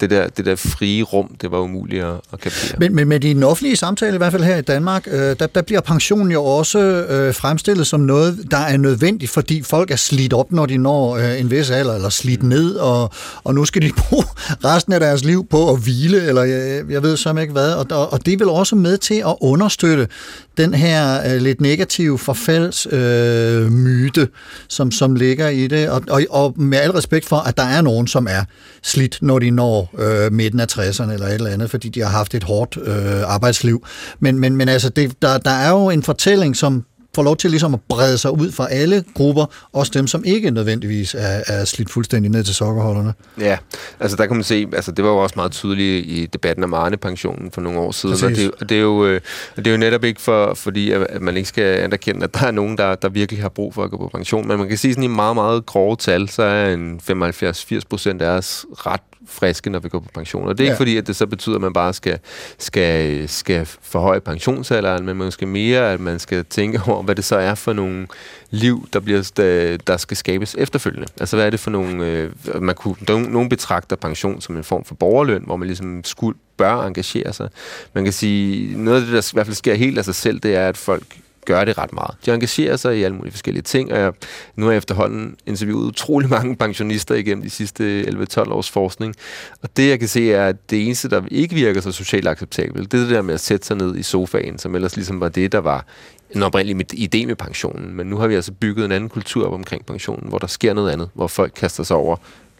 [0.00, 2.78] det der, det der frie rum, det var umuligt at, at kapere.
[2.78, 5.62] Men, men med den offentlige samtale, i hvert fald her i Danmark, øh, der, der
[5.62, 10.32] bliver pensionen jo også øh, fremstillet som noget, der er nødvendigt, fordi folk er slidt
[10.32, 12.48] op, når de når øh, en vis alder, eller slidt mm.
[12.48, 13.10] ned, og,
[13.44, 14.24] og nu skal de bruge
[14.64, 17.86] resten af deres liv på at hvile, eller jeg, jeg ved så ikke hvad, og,
[17.90, 20.08] og, og det vel også med til at understøtte
[20.56, 24.28] den her øh, lidt negative forfaldsmyte, øh, myte,
[24.68, 27.82] som, som ligger i det, og, og, og med al respekt for, at der er
[27.82, 28.44] nogen, som er
[28.82, 32.10] slidt, når de når øh, midten af 60'erne eller et eller andet, fordi de har
[32.10, 33.86] haft et hårdt øh, arbejdsliv.
[34.20, 36.84] Men, men, men altså, det, der, der er jo en fortælling, som
[37.16, 40.50] får lov til ligesom at brede sig ud fra alle grupper, også dem, som ikke
[40.50, 43.14] nødvendigvis er, er slidt fuldstændig ned til sokkerholderne.
[43.40, 43.58] Ja,
[44.00, 46.74] altså der kan man se, altså det var jo også meget tydeligt i debatten om
[46.74, 49.20] Arne-pensionen for nogle år siden, og det, og det, er jo, øh,
[49.56, 52.50] det er jo netop ikke for, fordi, at man ikke skal anerkende, at der er
[52.50, 54.94] nogen, der, der virkelig har brug for at gå på pension, men man kan sige
[54.94, 59.70] sådan i meget, meget grove tal, så er en 75-80 procent af os ret friske,
[59.70, 60.48] når vi går på pension.
[60.48, 60.70] Og det er ja.
[60.70, 62.18] ikke fordi, at det så betyder, at man bare skal,
[62.58, 67.36] skal, skal forhøje pensionsalderen, men måske mere, at man skal tænke over, hvad det så
[67.36, 68.06] er for nogle
[68.50, 71.06] liv, der, bliver, der, skal skabes efterfølgende.
[71.20, 72.06] Altså, hvad er det for nogle...
[72.06, 76.04] Øh, man kunne, der, nogen betragter pension som en form for borgerløn, hvor man ligesom
[76.04, 77.48] skulle, bør engagere sig.
[77.92, 80.38] Man kan sige, noget af det, der i hvert fald sker helt af sig selv,
[80.38, 81.04] det er, at folk
[81.46, 82.16] gør det ret meget.
[82.26, 84.12] De engagerer sig i alle mulige forskellige ting, og jeg,
[84.56, 89.14] nu har jeg efterhånden interviewet utrolig mange pensionister igennem de sidste 11-12 års forskning.
[89.62, 92.92] Og det, jeg kan se, er, at det eneste, der ikke virker så socialt acceptabelt,
[92.92, 95.28] det er det der med at sætte sig ned i sofaen, som ellers ligesom var
[95.28, 95.86] det, der var
[96.30, 97.94] en oprindelig idé med pensionen.
[97.96, 100.74] Men nu har vi altså bygget en anden kultur op omkring pensionen, hvor der sker
[100.74, 102.16] noget andet, hvor folk kaster sig over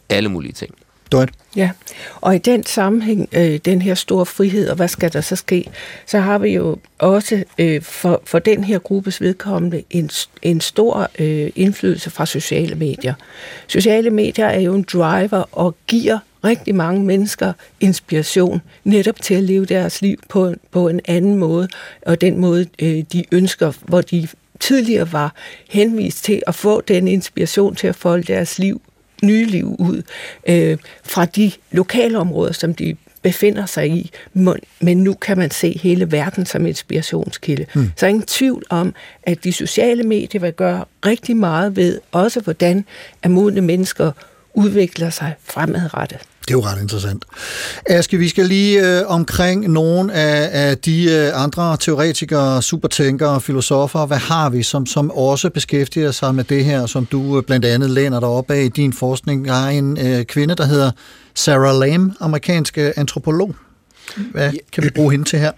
[0.09, 0.75] alle mulige ting.
[1.13, 1.31] Døjt.
[1.57, 1.71] Ja,
[2.21, 5.71] og i den sammenhæng, øh, den her store frihed, og hvad skal der så ske,
[6.07, 10.11] så har vi jo også øh, for, for den her gruppes vedkommende en,
[10.43, 13.15] en stor øh, indflydelse fra sociale medier.
[13.67, 19.43] Sociale medier er jo en driver og giver rigtig mange mennesker inspiration netop til at
[19.43, 21.69] leve deres liv på, på en anden måde,
[22.07, 24.29] og den måde, øh, de ønsker, hvor de
[24.61, 25.35] tidligere var
[25.69, 28.81] henvist til at få den inspiration til at folde deres liv
[29.23, 30.03] nye liv ud
[30.49, 34.11] øh, fra de lokale områder, som de befinder sig i,
[34.81, 37.67] men- nu kan man se hele verden som inspirationskilde.
[37.75, 37.91] Mm.
[37.97, 42.41] Så er ingen tvivl om, at de sociale medier vil gøre rigtig meget ved, også
[42.41, 42.85] hvordan
[43.23, 44.13] at modne mennesker
[44.55, 46.19] udvikler sig fremadrettet.
[46.49, 47.25] Det er jo ret interessant.
[47.87, 54.07] Aske, vi skal lige øh, omkring nogle af, af de øh, andre teoretikere, supertænkere, filosofer.
[54.07, 57.65] Hvad har vi, som, som også beskæftiger sig med det her, som du øh, blandt
[57.65, 59.49] andet læner dig op af i din forskning?
[59.49, 60.91] Der er en øh, kvinde, der hedder
[61.35, 63.55] Sarah Lam, amerikansk øh, antropolog.
[64.33, 65.53] Hvad kan vi bruge hende til her?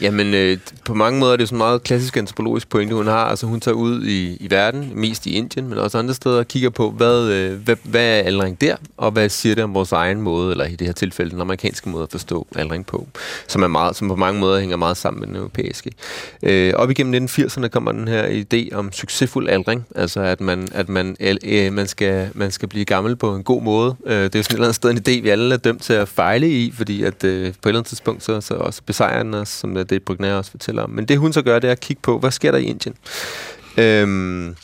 [0.00, 3.06] Jamen, øh, på mange måder er det jo sådan en meget klassisk antropologisk pointe, hun
[3.06, 3.24] har.
[3.24, 6.48] Altså, hun tager ud i, i verden, mest i Indien, men også andre steder, og
[6.48, 9.92] kigger på, hvad, øh, hvad, hvad er aldring der, og hvad siger det om vores
[9.92, 13.08] egen måde, eller i det her tilfælde, den amerikanske måde at forstå aldring på,
[13.48, 15.90] som, er meget, som på mange måder hænger meget sammen med den europæiske.
[16.42, 20.88] Øh, op igennem 1980'erne kommer den her idé om succesfuld aldring, altså at man, at
[20.88, 23.96] man, øh, man, skal, man skal blive gammel på en god måde.
[24.06, 25.82] Øh, det er jo sådan et eller andet sted en idé, vi alle er dømt
[25.82, 28.82] til at fejle i, fordi at øh, på et eller andet tidspunkt, så, så også
[28.86, 30.90] besejrer den os, som det Brugnær også fortæller om.
[30.90, 32.94] Men det hun så gør, det er at kigge på, hvad sker der i Indien?
[33.78, 34.56] Øhm,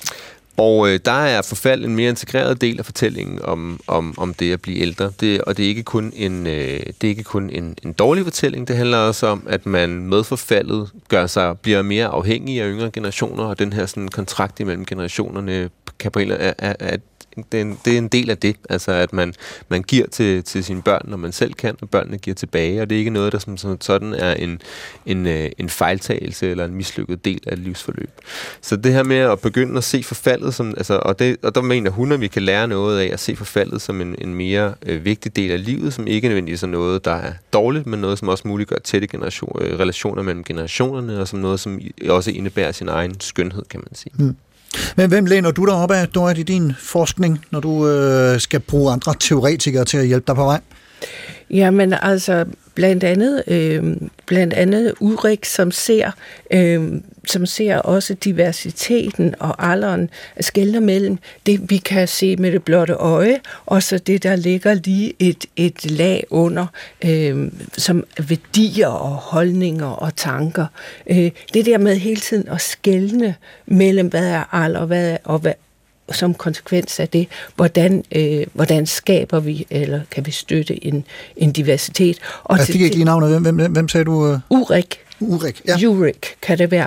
[0.60, 4.52] og øh, der er forfald en mere integreret del af fortællingen om, om, om det
[4.52, 5.12] at blive ældre.
[5.20, 8.24] Det, og det er ikke kun, en, øh, det er ikke kun en, en dårlig
[8.24, 8.68] fortælling.
[8.68, 12.90] Det handler også om, at man med forfaldet gør sig, bliver mere afhængig af yngre
[12.90, 16.96] generationer, og den her sådan, kontrakt imellem generationerne kan på en eller er, er, er
[17.36, 19.34] det er, en, det er en del af det, altså at man,
[19.68, 22.90] man giver til, til sine børn, når man selv kan, og børnene giver tilbage, og
[22.90, 24.60] det er ikke noget, der som, som sådan er en,
[25.06, 28.10] en, øh, en fejltagelse eller en mislykket del af et livsforløb.
[28.60, 31.62] Så det her med at begynde at se forfaldet, som, altså, og, det, og der
[31.62, 34.74] mener hun, at vi kan lære noget af at se forfaldet som en, en mere
[34.86, 38.18] øh, vigtig del af livet, som ikke nødvendigvis er noget, der er dårligt, men noget,
[38.18, 42.72] som også muliggør tætte generation, øh, relationer mellem generationerne, og som noget, som også indebærer
[42.72, 44.12] sin egen skønhed, kan man sige.
[44.18, 44.36] Mm.
[44.96, 48.60] Men hvem læner du dig op af, Dorit, i din forskning, når du øh, skal
[48.60, 50.60] bruge andre teoretikere til at hjælpe dig på vej?
[51.50, 52.44] Jamen altså,
[52.74, 53.96] blandt andet, øh,
[54.26, 56.10] blandt andet Ulrik, som ser,
[56.52, 56.92] øh,
[57.26, 60.10] som ser også diversiteten og alderen
[60.40, 64.74] skælder mellem det, vi kan se med det blotte øje, og så det, der ligger
[64.74, 66.66] lige et, et lag under,
[67.04, 70.66] øh, som værdier og holdninger og tanker.
[71.06, 73.34] Øh, det der med hele tiden at skælne
[73.66, 75.52] mellem, hvad er alder, hvad er, og hvad,
[76.12, 81.04] som konsekvens af det, hvordan, øh, hvordan skaber vi, eller kan vi støtte en,
[81.36, 82.18] en diversitet.
[82.44, 83.40] Og Jeg fik ikke lige navnet.
[83.40, 84.28] Hvem, hvem, hvem sagde du?
[84.28, 84.38] Øh?
[84.50, 85.00] Urik.
[85.20, 85.88] Urik, ja.
[85.88, 86.86] Urik kan det være.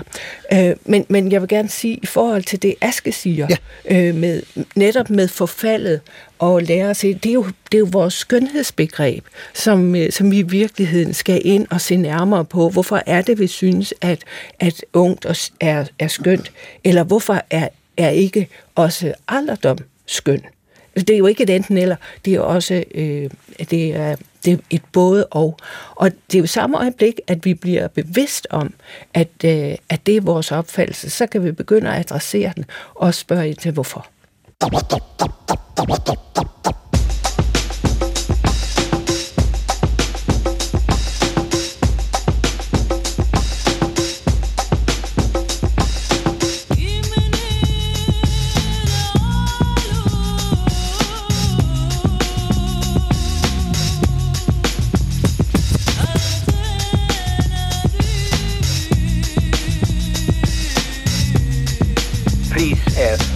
[0.53, 3.47] Øh, men, men jeg vil gerne sige, i forhold til det, Aske siger,
[3.89, 4.07] ja.
[4.07, 4.41] øh, med,
[4.75, 6.01] netop med forfaldet
[6.39, 10.31] og lære at se, det er jo, det er jo vores skønhedsbegreb, som, øh, som
[10.31, 12.69] vi i virkeligheden skal ind og se nærmere på.
[12.69, 14.21] Hvorfor er det, vi synes, at,
[14.59, 15.25] at ungt
[15.59, 16.51] er, er skønt?
[16.84, 17.67] Eller hvorfor er,
[17.97, 20.41] er ikke også alderdom skøn?
[20.95, 23.29] Det er jo ikke et enten eller, det er også øh,
[23.69, 24.15] det er,
[24.45, 25.57] det er et både og.
[25.95, 28.73] Og det er jo samme øjeblik, at vi bliver bevidst om,
[29.13, 32.65] at, øh, at det er vores opfattelse, så kan vi begynde at adressere den
[32.95, 34.07] og spørge ind til hvorfor.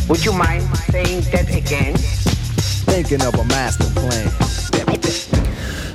[0.09, 1.95] Would you mind saying that again?
[2.91, 4.27] Thinking of a master plan.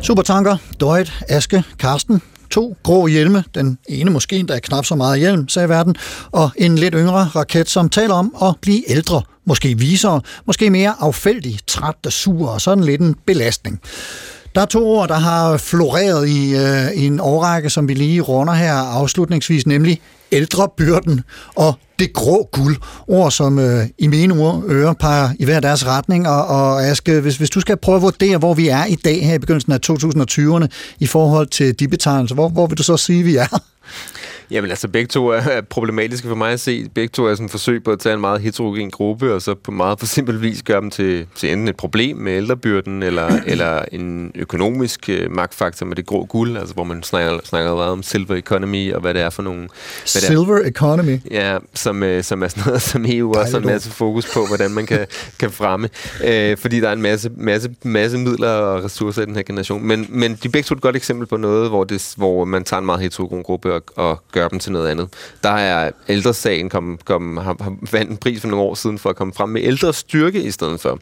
[0.03, 2.23] Supertanker, Dorit, Aske, Karsten.
[2.51, 5.97] To grå hjelme, den ene måske endda knap så meget hjelm, sagde verden,
[6.33, 10.95] og en lidt yngre raket, som taler om at blive ældre, måske visere, måske mere
[11.01, 13.81] affældig, træt og sur, og sådan lidt en belastning.
[14.55, 18.21] Der er to ord, der har floreret i, øh, i en årrække, som vi lige
[18.21, 20.01] runder her afslutningsvis, nemlig
[20.33, 21.21] ældrebyrden
[21.55, 22.77] og det grå guld.
[23.09, 26.29] Ord, som øh, i mine ord, ører peger i hver deres retning.
[26.29, 29.27] Og, og Aske, hvis, hvis du skal prøve at vurdere, hvor vi er i dag
[29.27, 30.67] her i begyndelsen af 2020'erne
[30.99, 33.59] i forhold til de betegnelser, hvor, hvor vil du så sige, vi er?
[34.53, 36.89] Jamen altså, begge to er er problematiske for mig at se.
[36.95, 39.55] Begge to er sådan et forsøg på at tage en meget heterogen gruppe, og så
[39.55, 43.41] på meget for simpel vis gøre dem til, til enten et problem med ældrebyrden, eller,
[43.53, 47.91] eller en økonomisk øh, magtfaktor med det grå guld, altså hvor man snakker, snakker meget
[47.91, 49.61] om silver economy, og hvad det er for nogle...
[49.61, 49.69] Hvad
[50.05, 51.19] det er, Silver economy.
[51.31, 54.47] Ja, som, øh, som er sådan noget, som EU også har en masse fokus på,
[54.47, 55.07] hvordan man kan,
[55.41, 55.89] kan fremme.
[56.25, 59.87] Øh, fordi der er en masse, masse, masse midler og ressourcer i den her generation.
[59.87, 62.65] Men, men de er begge to et godt eksempel på noget, hvor, det, hvor man
[62.65, 65.09] tager en meget heterogen gruppe og, og gør gøre dem til noget andet.
[65.43, 69.11] Der er ældresagen kom, kom, har, har vandt en pris for nogle år siden for
[69.11, 70.99] at komme frem med ældre styrke i stedet for.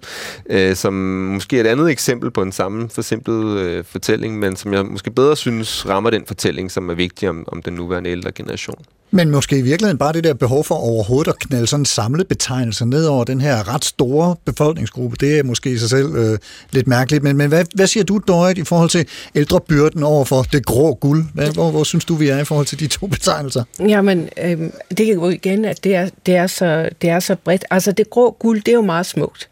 [0.51, 0.93] Øh, som
[1.35, 5.11] måske er et andet eksempel på en samme forsimplet øh, fortælling, men som jeg måske
[5.11, 8.85] bedre synes rammer den fortælling, som er vigtig om, om den nuværende ældre generation.
[9.13, 12.29] Men måske i virkeligheden bare det der behov for overhovedet at knalde sådan en samlet
[12.29, 16.39] betegnelse ned over den her ret store befolkningsgruppe, det er måske i sig selv øh,
[16.73, 17.23] lidt mærkeligt.
[17.25, 20.95] Men, men hvad, hvad siger du, Dorit, i forhold til ældrebyrden over for det grå
[20.95, 21.25] guld?
[21.35, 23.65] Hvad, hvor, hvor synes du, vi er i forhold til de to betegnelser?
[23.81, 24.59] Jamen, øh,
[24.89, 27.65] det kan jo igen, at det er, det, er så, det er så bredt.
[27.71, 29.49] Altså, det grå guld, det er jo meget smukt.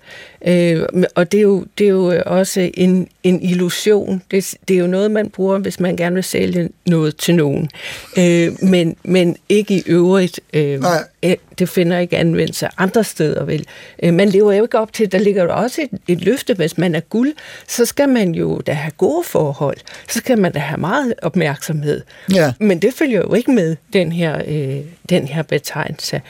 [0.47, 0.83] Øh,
[1.15, 4.23] og det er jo, det er jo også en, en illusion.
[4.31, 7.71] Det, det er jo noget, man bruger, hvis man gerne vil sælge noget til nogen.
[8.19, 10.41] Øh, men, men ikke i øvrigt.
[10.53, 10.83] Øh,
[11.23, 13.67] øh, det finder ikke anvendelse andre steder, vel?
[14.03, 16.79] Øh, man lever jo ikke op til, der ligger jo også et, et løfte, hvis
[16.79, 17.33] man er guld,
[17.69, 19.77] så skal man jo da have gode forhold.
[20.09, 22.03] Så skal man da have meget opmærksomhed.
[22.35, 22.53] Ja.
[22.61, 26.21] Men det følger jo ikke med den her, øh, den her betegnelse.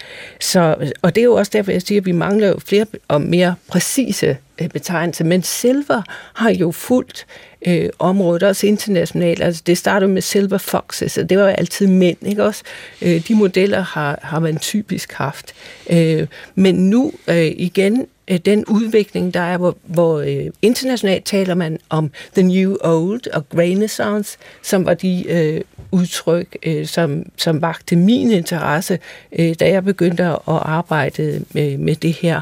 [0.40, 3.20] Så, og det er jo også derfor, jeg siger, at vi mangler jo flere og
[3.20, 5.24] mere præcise Øh, betegnelse.
[5.24, 6.02] Men silver
[6.34, 7.26] har jo fuldt
[7.66, 9.42] øh, området, også internationalt.
[9.42, 12.62] Altså, det startede med Silver Foxes, og det var jo altid mænd, ikke også?
[13.02, 15.54] Øh, de modeller har, har man typisk haft.
[15.90, 21.54] Øh, men nu øh, igen, øh, den udvikling, der er, hvor, hvor øh, internationalt taler
[21.54, 27.62] man om the new old og renaissance, som var de øh, udtryk, øh, som, som
[27.62, 28.98] vagte min interesse,
[29.38, 32.40] øh, da jeg begyndte at arbejde med, med det her.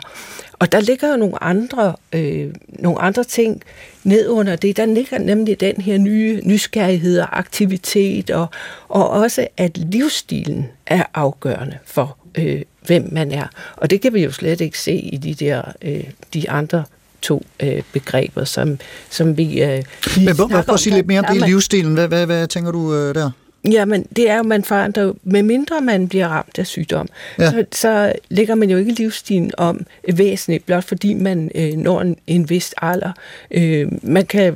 [0.59, 3.63] Og der ligger jo nogle andre, øh, nogle andre ting
[4.05, 4.77] ned under det.
[4.77, 8.47] Der ligger nemlig den her nye nysgerrighed og aktivitet, og,
[8.89, 13.47] og også at livsstilen er afgørende for, øh, hvem man er.
[13.77, 16.05] Og det kan vi jo slet ikke se i de der øh,
[16.35, 16.85] de andre
[17.23, 18.79] to øh, begreber, som,
[19.11, 19.63] som vi...
[19.63, 19.83] Øh,
[20.25, 21.95] Men prøv, prøv at sige lidt mere om det i livsstilen.
[21.95, 23.31] Hvad, hvad, hvad tænker du øh, der?
[23.71, 27.09] Jamen, det er jo, man forandrer jo, med mindre man bliver ramt af sygdom,
[27.39, 27.51] Ja.
[27.51, 32.17] så, så lægger man jo ikke livsstilen om væsentligt, blot fordi man øh, når en,
[32.27, 33.13] en vis alder.
[33.51, 34.55] Øh, man kan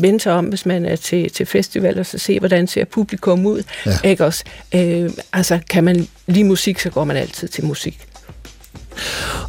[0.00, 3.46] vende sig om, hvis man er til, til festival, og så se, hvordan ser publikum
[3.46, 3.62] ud.
[3.86, 3.90] Ja.
[4.10, 4.44] Ikke også?
[4.74, 7.98] Øh, altså, kan man lide musik, så går man altid til musik.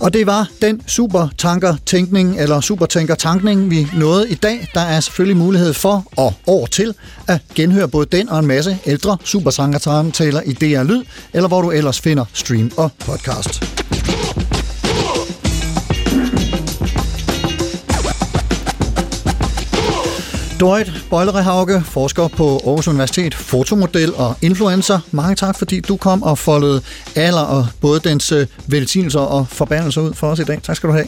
[0.04, 4.68] Og det var den supertanker-tænkning, eller supertænker-tankning, vi nåede i dag.
[4.74, 6.96] Der er selvfølgelig mulighed for, og år til,
[7.28, 11.72] at genhøre både den og en masse ældre supertanker-samtaler i DR Lyd, eller hvor du
[11.72, 13.64] ellers finder stream og podcast.
[20.64, 25.00] Dorit Bøjlerehauke, forsker på Aarhus Universitet, fotomodel og influencer.
[25.12, 26.82] Mange tak, fordi du kom og foldede
[27.16, 30.60] alder og både dens øh, velsignelser og forbandelser ud for os i dag.
[30.64, 31.08] Tak skal du have.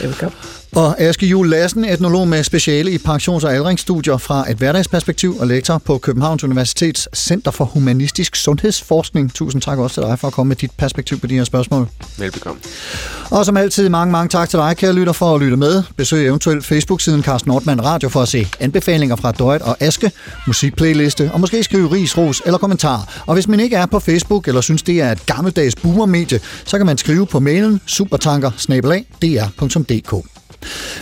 [0.00, 0.59] Velkommen.
[0.76, 5.46] Og Aske Juhl Lassen, etnolog med speciale i pensions- og aldringsstudier fra et hverdagsperspektiv og
[5.46, 9.34] lektor på Københavns Universitets Center for Humanistisk Sundhedsforskning.
[9.34, 11.88] Tusind tak også til dig for at komme med dit perspektiv på de her spørgsmål.
[12.18, 12.60] Velbekomme.
[13.30, 15.82] Og som altid, mange, mange tak til dig, kære lytter, for at lytte med.
[15.96, 20.12] Besøg eventuelt Facebook-siden Carsten Nordmann Radio for at se anbefalinger fra Døjt og Aske,
[20.46, 23.22] musikplayliste, og måske skrive ris, ros eller kommentar.
[23.26, 26.76] Og hvis man ikke er på Facebook eller synes, det er et gammeldags boomermedie, så
[26.76, 28.50] kan man skrive på mailen supertanker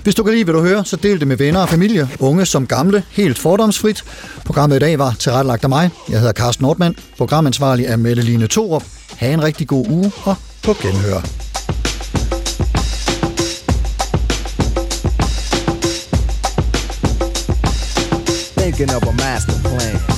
[0.02, 2.46] hvis du kan lide, hvad du hører, så del det med venner og familie, unge
[2.46, 4.04] som gamle, helt fordomsfrit.
[4.44, 5.90] Programmet i dag var tilrettelagt af mig.
[6.08, 6.96] Jeg hedder Carsten Nordmann.
[7.18, 8.84] Programansvarlig er Mette Line Thorup.
[9.16, 11.20] Ha' en rigtig god uge og på genhør.
[18.56, 20.17] Thinking of a master plan.